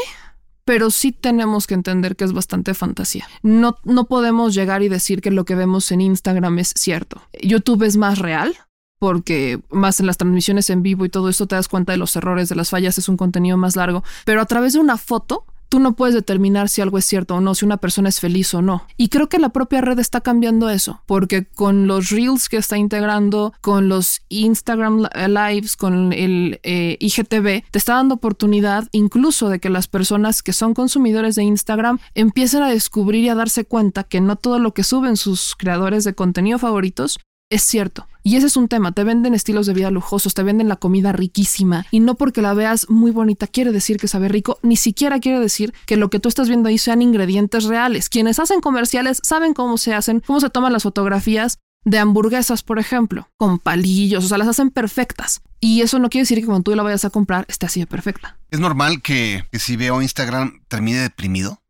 [0.66, 3.26] pero sí tenemos que entender que es bastante fantasía.
[3.43, 7.22] No, no podemos llegar y decir que lo que vemos en Instagram es cierto.
[7.41, 8.57] YouTube es más real,
[9.00, 12.16] porque más en las transmisiones en vivo y todo esto te das cuenta de los
[12.16, 15.45] errores, de las fallas, es un contenido más largo, pero a través de una foto
[15.70, 18.54] tú no puedes determinar si algo es cierto o no, si una persona es feliz
[18.54, 18.86] o no.
[18.97, 22.78] Y creo que la propia red está cambiando eso, porque con los reels que está
[22.78, 29.60] integrando, con los Instagram Lives, con el eh, IGTV, te está dando oportunidad incluso de
[29.60, 34.04] que las personas que son consumidores de Instagram empiecen a descubrir y a darse cuenta
[34.04, 37.20] que no todo lo que suben sus creadores de contenido favoritos
[37.50, 38.08] es cierto.
[38.22, 41.12] Y ese es un tema, te venden estilos de vida lujosos, te venden la comida
[41.12, 45.20] riquísima y no porque la veas muy bonita quiere decir que sabe rico, ni siquiera
[45.20, 48.10] quiere decir que lo que tú estás viendo ahí sean ingredientes reales.
[48.10, 52.78] Quienes hacen comerciales saben cómo se hacen, cómo se toman las fotografías de hamburguesas, por
[52.78, 55.41] ejemplo, con palillos, o sea, las hacen perfectas.
[55.62, 57.88] Y eso no quiere decir que cuando tú la vayas a comprar esté así de
[57.88, 58.38] perfecta.
[58.52, 61.62] ¿Es normal que, que si veo Instagram termine deprimido?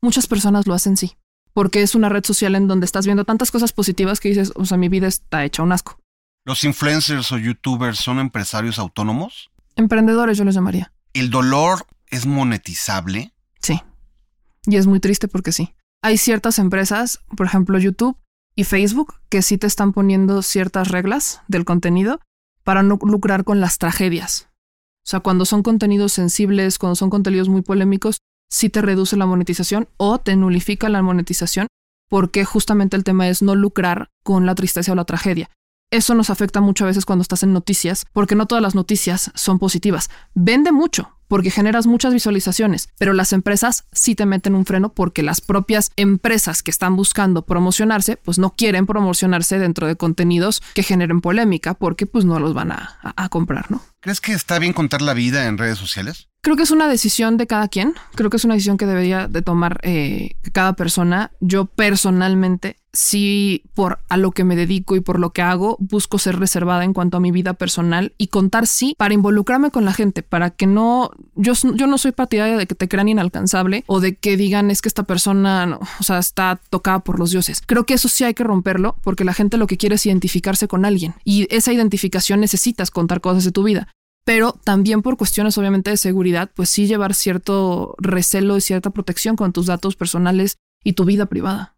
[0.00, 1.16] Muchas personas lo hacen, sí
[1.56, 4.66] porque es una red social en donde estás viendo tantas cosas positivas que dices, o
[4.66, 5.98] sea, mi vida está hecha un asco.
[6.44, 9.50] ¿Los influencers o youtubers son empresarios autónomos?
[9.74, 10.92] Emprendedores yo les llamaría.
[11.14, 13.32] ¿El dolor es monetizable?
[13.62, 13.80] Sí.
[14.66, 15.72] Y es muy triste porque sí.
[16.02, 18.18] Hay ciertas empresas, por ejemplo YouTube
[18.54, 22.20] y Facebook, que sí te están poniendo ciertas reglas del contenido
[22.64, 24.50] para no lucrar con las tragedias.
[25.06, 28.18] O sea, cuando son contenidos sensibles, cuando son contenidos muy polémicos,
[28.50, 31.66] si te reduce la monetización o te nulifica la monetización
[32.08, 35.50] porque justamente el tema es no lucrar con la tristeza o la tragedia.
[35.90, 39.30] Eso nos afecta mucho a veces cuando estás en noticias, porque no todas las noticias
[39.34, 40.10] son positivas.
[40.34, 45.22] Vende mucho, porque generas muchas visualizaciones, pero las empresas sí te meten un freno porque
[45.22, 50.82] las propias empresas que están buscando promocionarse, pues no quieren promocionarse dentro de contenidos que
[50.82, 53.82] generen polémica porque pues no los van a, a comprar, ¿no?
[54.00, 56.28] ¿Crees que está bien contar la vida en redes sociales?
[56.46, 57.94] Creo que es una decisión de cada quien.
[58.14, 61.32] Creo que es una decisión que debería de tomar eh, cada persona.
[61.40, 66.20] Yo personalmente, sí, por a lo que me dedico y por lo que hago, busco
[66.20, 69.92] ser reservada en cuanto a mi vida personal y contar sí para involucrarme con la
[69.92, 74.00] gente, para que no, yo, yo no soy partidaria de que te crean inalcanzable o
[74.00, 77.62] de que digan es que esta persona, no, o sea, está tocada por los dioses.
[77.64, 80.68] Creo que eso sí hay que romperlo porque la gente lo que quiere es identificarse
[80.68, 83.88] con alguien y esa identificación necesitas contar cosas de tu vida
[84.26, 89.36] pero también por cuestiones obviamente de seguridad, pues sí llevar cierto recelo y cierta protección
[89.36, 91.76] con tus datos personales y tu vida privada.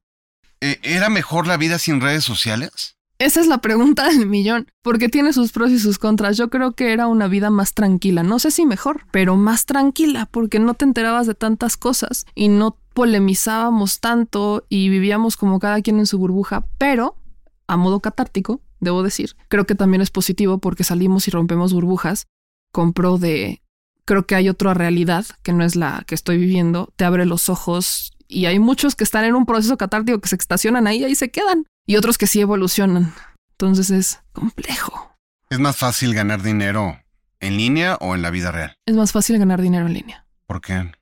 [0.62, 2.96] Eh, ¿Era mejor la vida sin redes sociales?
[3.18, 6.36] Esa es la pregunta del millón, porque tiene sus pros y sus contras.
[6.36, 10.26] Yo creo que era una vida más tranquila, no sé si mejor, pero más tranquila,
[10.30, 15.82] porque no te enterabas de tantas cosas y no polemizábamos tanto y vivíamos como cada
[15.82, 17.16] quien en su burbuja, pero
[17.66, 22.26] a modo catártico, debo decir, creo que también es positivo porque salimos y rompemos burbujas
[22.72, 23.62] compro de
[24.04, 27.48] creo que hay otra realidad que no es la que estoy viviendo, te abre los
[27.48, 31.04] ojos y hay muchos que están en un proceso catártico que se estacionan ahí y
[31.04, 33.14] ahí se quedan y otros que sí evolucionan.
[33.52, 35.16] Entonces es complejo.
[35.50, 37.00] ¿Es más fácil ganar dinero
[37.40, 38.74] en línea o en la vida real?
[38.86, 40.26] Es más fácil ganar dinero en línea.
[40.46, 40.92] ¿Por qué?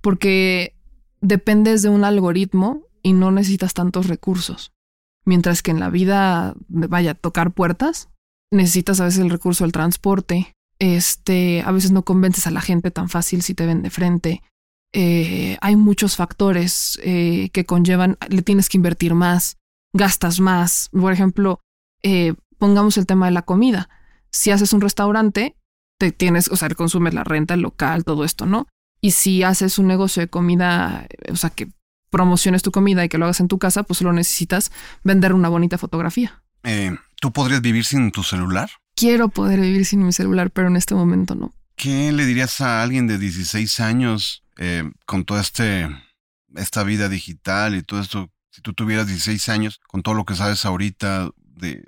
[0.00, 0.76] Porque
[1.20, 4.72] dependes de un algoritmo y no necesitas tantos recursos.
[5.24, 8.08] Mientras que en la vida, vaya, tocar puertas,
[8.50, 12.90] necesitas a veces el recurso del transporte, este, a veces no convences a la gente
[12.90, 14.42] tan fácil si te ven de frente.
[14.92, 19.56] Eh, hay muchos factores eh, que conllevan, le tienes que invertir más,
[19.92, 20.88] gastas más.
[20.92, 21.60] Por ejemplo,
[22.02, 23.88] eh, pongamos el tema de la comida.
[24.30, 25.56] Si haces un restaurante,
[25.98, 28.66] te tienes, o sea, consumes la renta, el local, todo esto, ¿no?
[29.00, 31.68] Y si haces un negocio de comida, o sea, que
[32.10, 34.70] promociones tu comida y que lo hagas en tu casa, pues solo necesitas
[35.02, 36.42] vender una bonita fotografía.
[37.20, 38.70] ¿Tú podrías vivir sin tu celular?
[39.02, 41.52] quiero poder vivir sin mi celular, pero en este momento no.
[41.76, 45.88] ¿Qué le dirías a alguien de 16 años eh, con toda este,
[46.54, 48.30] esta vida digital y todo esto?
[48.50, 51.84] Si tú tuvieras 16 años, con todo lo que sabes ahorita de,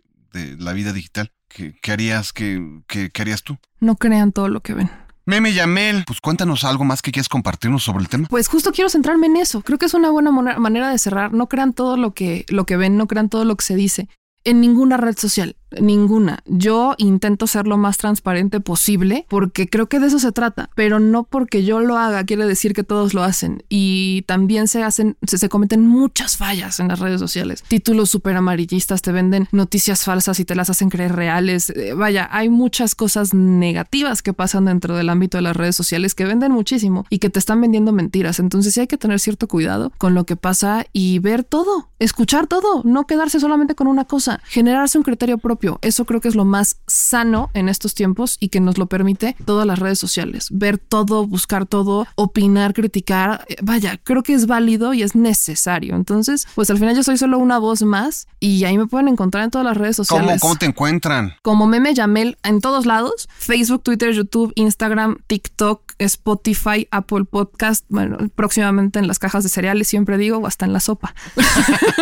[0.58, 3.56] la vida digital, ¿qué, harías, qué, qué, harías tú?
[3.78, 4.90] No crean todo lo que ven.
[5.26, 8.26] Meme Yamel, pues cuéntanos algo más que quieras compartirnos sobre el tema.
[8.28, 9.62] Pues justo quiero centrarme en eso.
[9.62, 11.32] Creo que es una buena manera de cerrar.
[11.32, 14.08] No crean todo lo que, lo que ven, no crean todo lo que se dice.
[14.42, 16.40] En ninguna red social ninguna.
[16.46, 21.00] Yo intento ser lo más transparente posible porque creo que de eso se trata, pero
[21.00, 23.62] no porque yo lo haga quiere decir que todos lo hacen.
[23.68, 27.62] Y también se hacen, se, cometen muchas fallas en las redes sociales.
[27.68, 31.70] Títulos súper amarillistas te venden noticias falsas y te las hacen creer reales.
[31.70, 36.14] Eh, vaya, hay muchas cosas negativas que pasan dentro del ámbito de las redes sociales
[36.14, 38.40] que venden muchísimo y que te están vendiendo mentiras.
[38.40, 42.46] Entonces sí hay que tener cierto cuidado con lo que pasa y ver todo, escuchar
[42.46, 46.34] todo, no quedarse solamente con una cosa, generarse un criterio propio eso creo que es
[46.34, 50.48] lo más sano en estos tiempos y que nos lo permite todas las redes sociales.
[50.50, 53.44] Ver todo, buscar todo, opinar, criticar.
[53.48, 55.94] Eh, vaya, creo que es válido y es necesario.
[55.94, 59.44] Entonces, pues al final yo soy solo una voz más y ahí me pueden encontrar
[59.44, 60.26] en todas las redes sociales.
[60.26, 61.34] ¿Cómo, cómo te encuentran?
[61.42, 63.28] Como meme Yamel en todos lados.
[63.38, 67.84] Facebook, Twitter, YouTube, Instagram, TikTok, Spotify, Apple Podcast.
[67.88, 71.14] Bueno, próximamente en las cajas de cereales, siempre digo, o hasta en la sopa.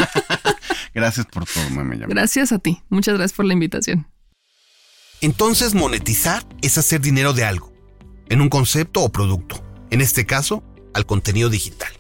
[0.95, 2.15] Gracias por todo, meme Yamel.
[2.15, 2.83] Gracias a ti.
[2.89, 4.07] Muchas gracias por invitación.
[5.21, 7.73] Entonces, monetizar es hacer dinero de algo,
[8.29, 11.93] en un concepto o producto, en este caso, al contenido digital.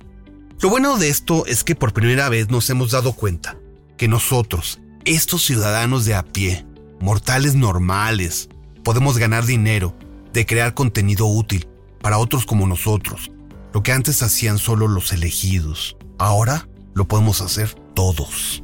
[0.61, 3.59] Lo bueno de esto es que por primera vez nos hemos dado cuenta
[3.96, 6.64] que nosotros, estos ciudadanos de a pie,
[7.00, 8.48] mortales normales,
[8.84, 9.96] podemos ganar dinero
[10.32, 11.68] de crear contenido útil
[12.00, 13.30] para otros como nosotros.
[13.72, 18.61] Lo que antes hacían solo los elegidos, ahora lo podemos hacer todos.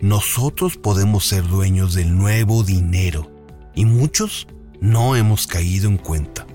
[0.00, 3.30] Nosotros podemos ser dueños del nuevo dinero
[3.74, 4.48] y muchos
[4.80, 6.46] no hemos caído en cuenta.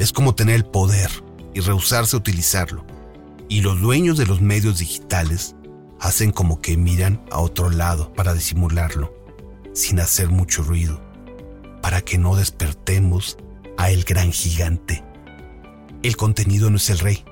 [0.00, 1.08] Es como tener el poder
[1.54, 2.84] y rehusarse a utilizarlo.
[3.48, 5.54] Y los dueños de los medios digitales
[6.00, 9.14] hacen como que miran a otro lado para disimularlo,
[9.72, 11.00] sin hacer mucho ruido,
[11.82, 13.38] para que no despertemos
[13.78, 15.04] a el gran gigante.
[16.02, 17.24] El contenido no es el rey.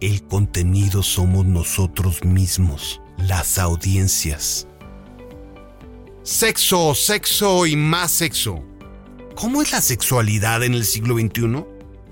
[0.00, 4.66] El contenido somos nosotros mismos, las audiencias.
[6.24, 8.62] Sexo, sexo y más sexo.
[9.34, 11.64] ¿Cómo es la sexualidad en el siglo XXI?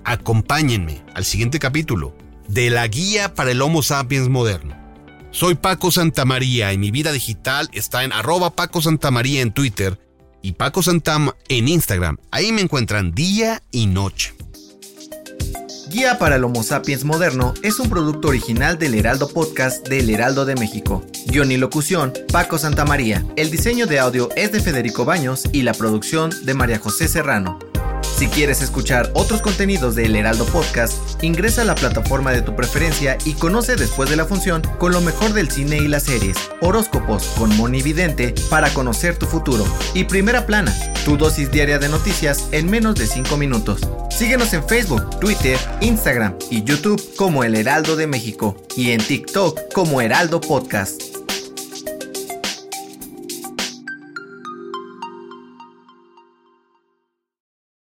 [0.03, 2.13] Acompáñenme al siguiente capítulo
[2.49, 4.75] de la guía para el Homo sapiens moderno.
[5.31, 9.97] Soy Paco Santamaría y mi vida digital está en arroba Paco Santamaría en Twitter
[10.41, 12.17] y Paco Santam en Instagram.
[12.31, 14.33] Ahí me encuentran día y noche.
[15.91, 20.45] Guía para el Homo sapiens moderno es un producto original del Heraldo Podcast del Heraldo
[20.45, 21.03] de México.
[21.25, 23.25] Guión y locución, Paco Santamaría.
[23.35, 27.59] El diseño de audio es de Federico Baños y la producción de María José Serrano.
[28.21, 32.55] Si quieres escuchar otros contenidos de El Heraldo Podcast, ingresa a la plataforma de tu
[32.55, 36.37] preferencia y conoce después de la función con lo mejor del cine y las series,
[36.61, 39.65] horóscopos con Moni Vidente para conocer tu futuro
[39.95, 40.71] y Primera Plana,
[41.03, 43.81] tu dosis diaria de noticias en menos de 5 minutos.
[44.11, 49.73] Síguenos en Facebook, Twitter, Instagram y YouTube como El Heraldo de México y en TikTok
[49.73, 51.10] como Heraldo Podcast.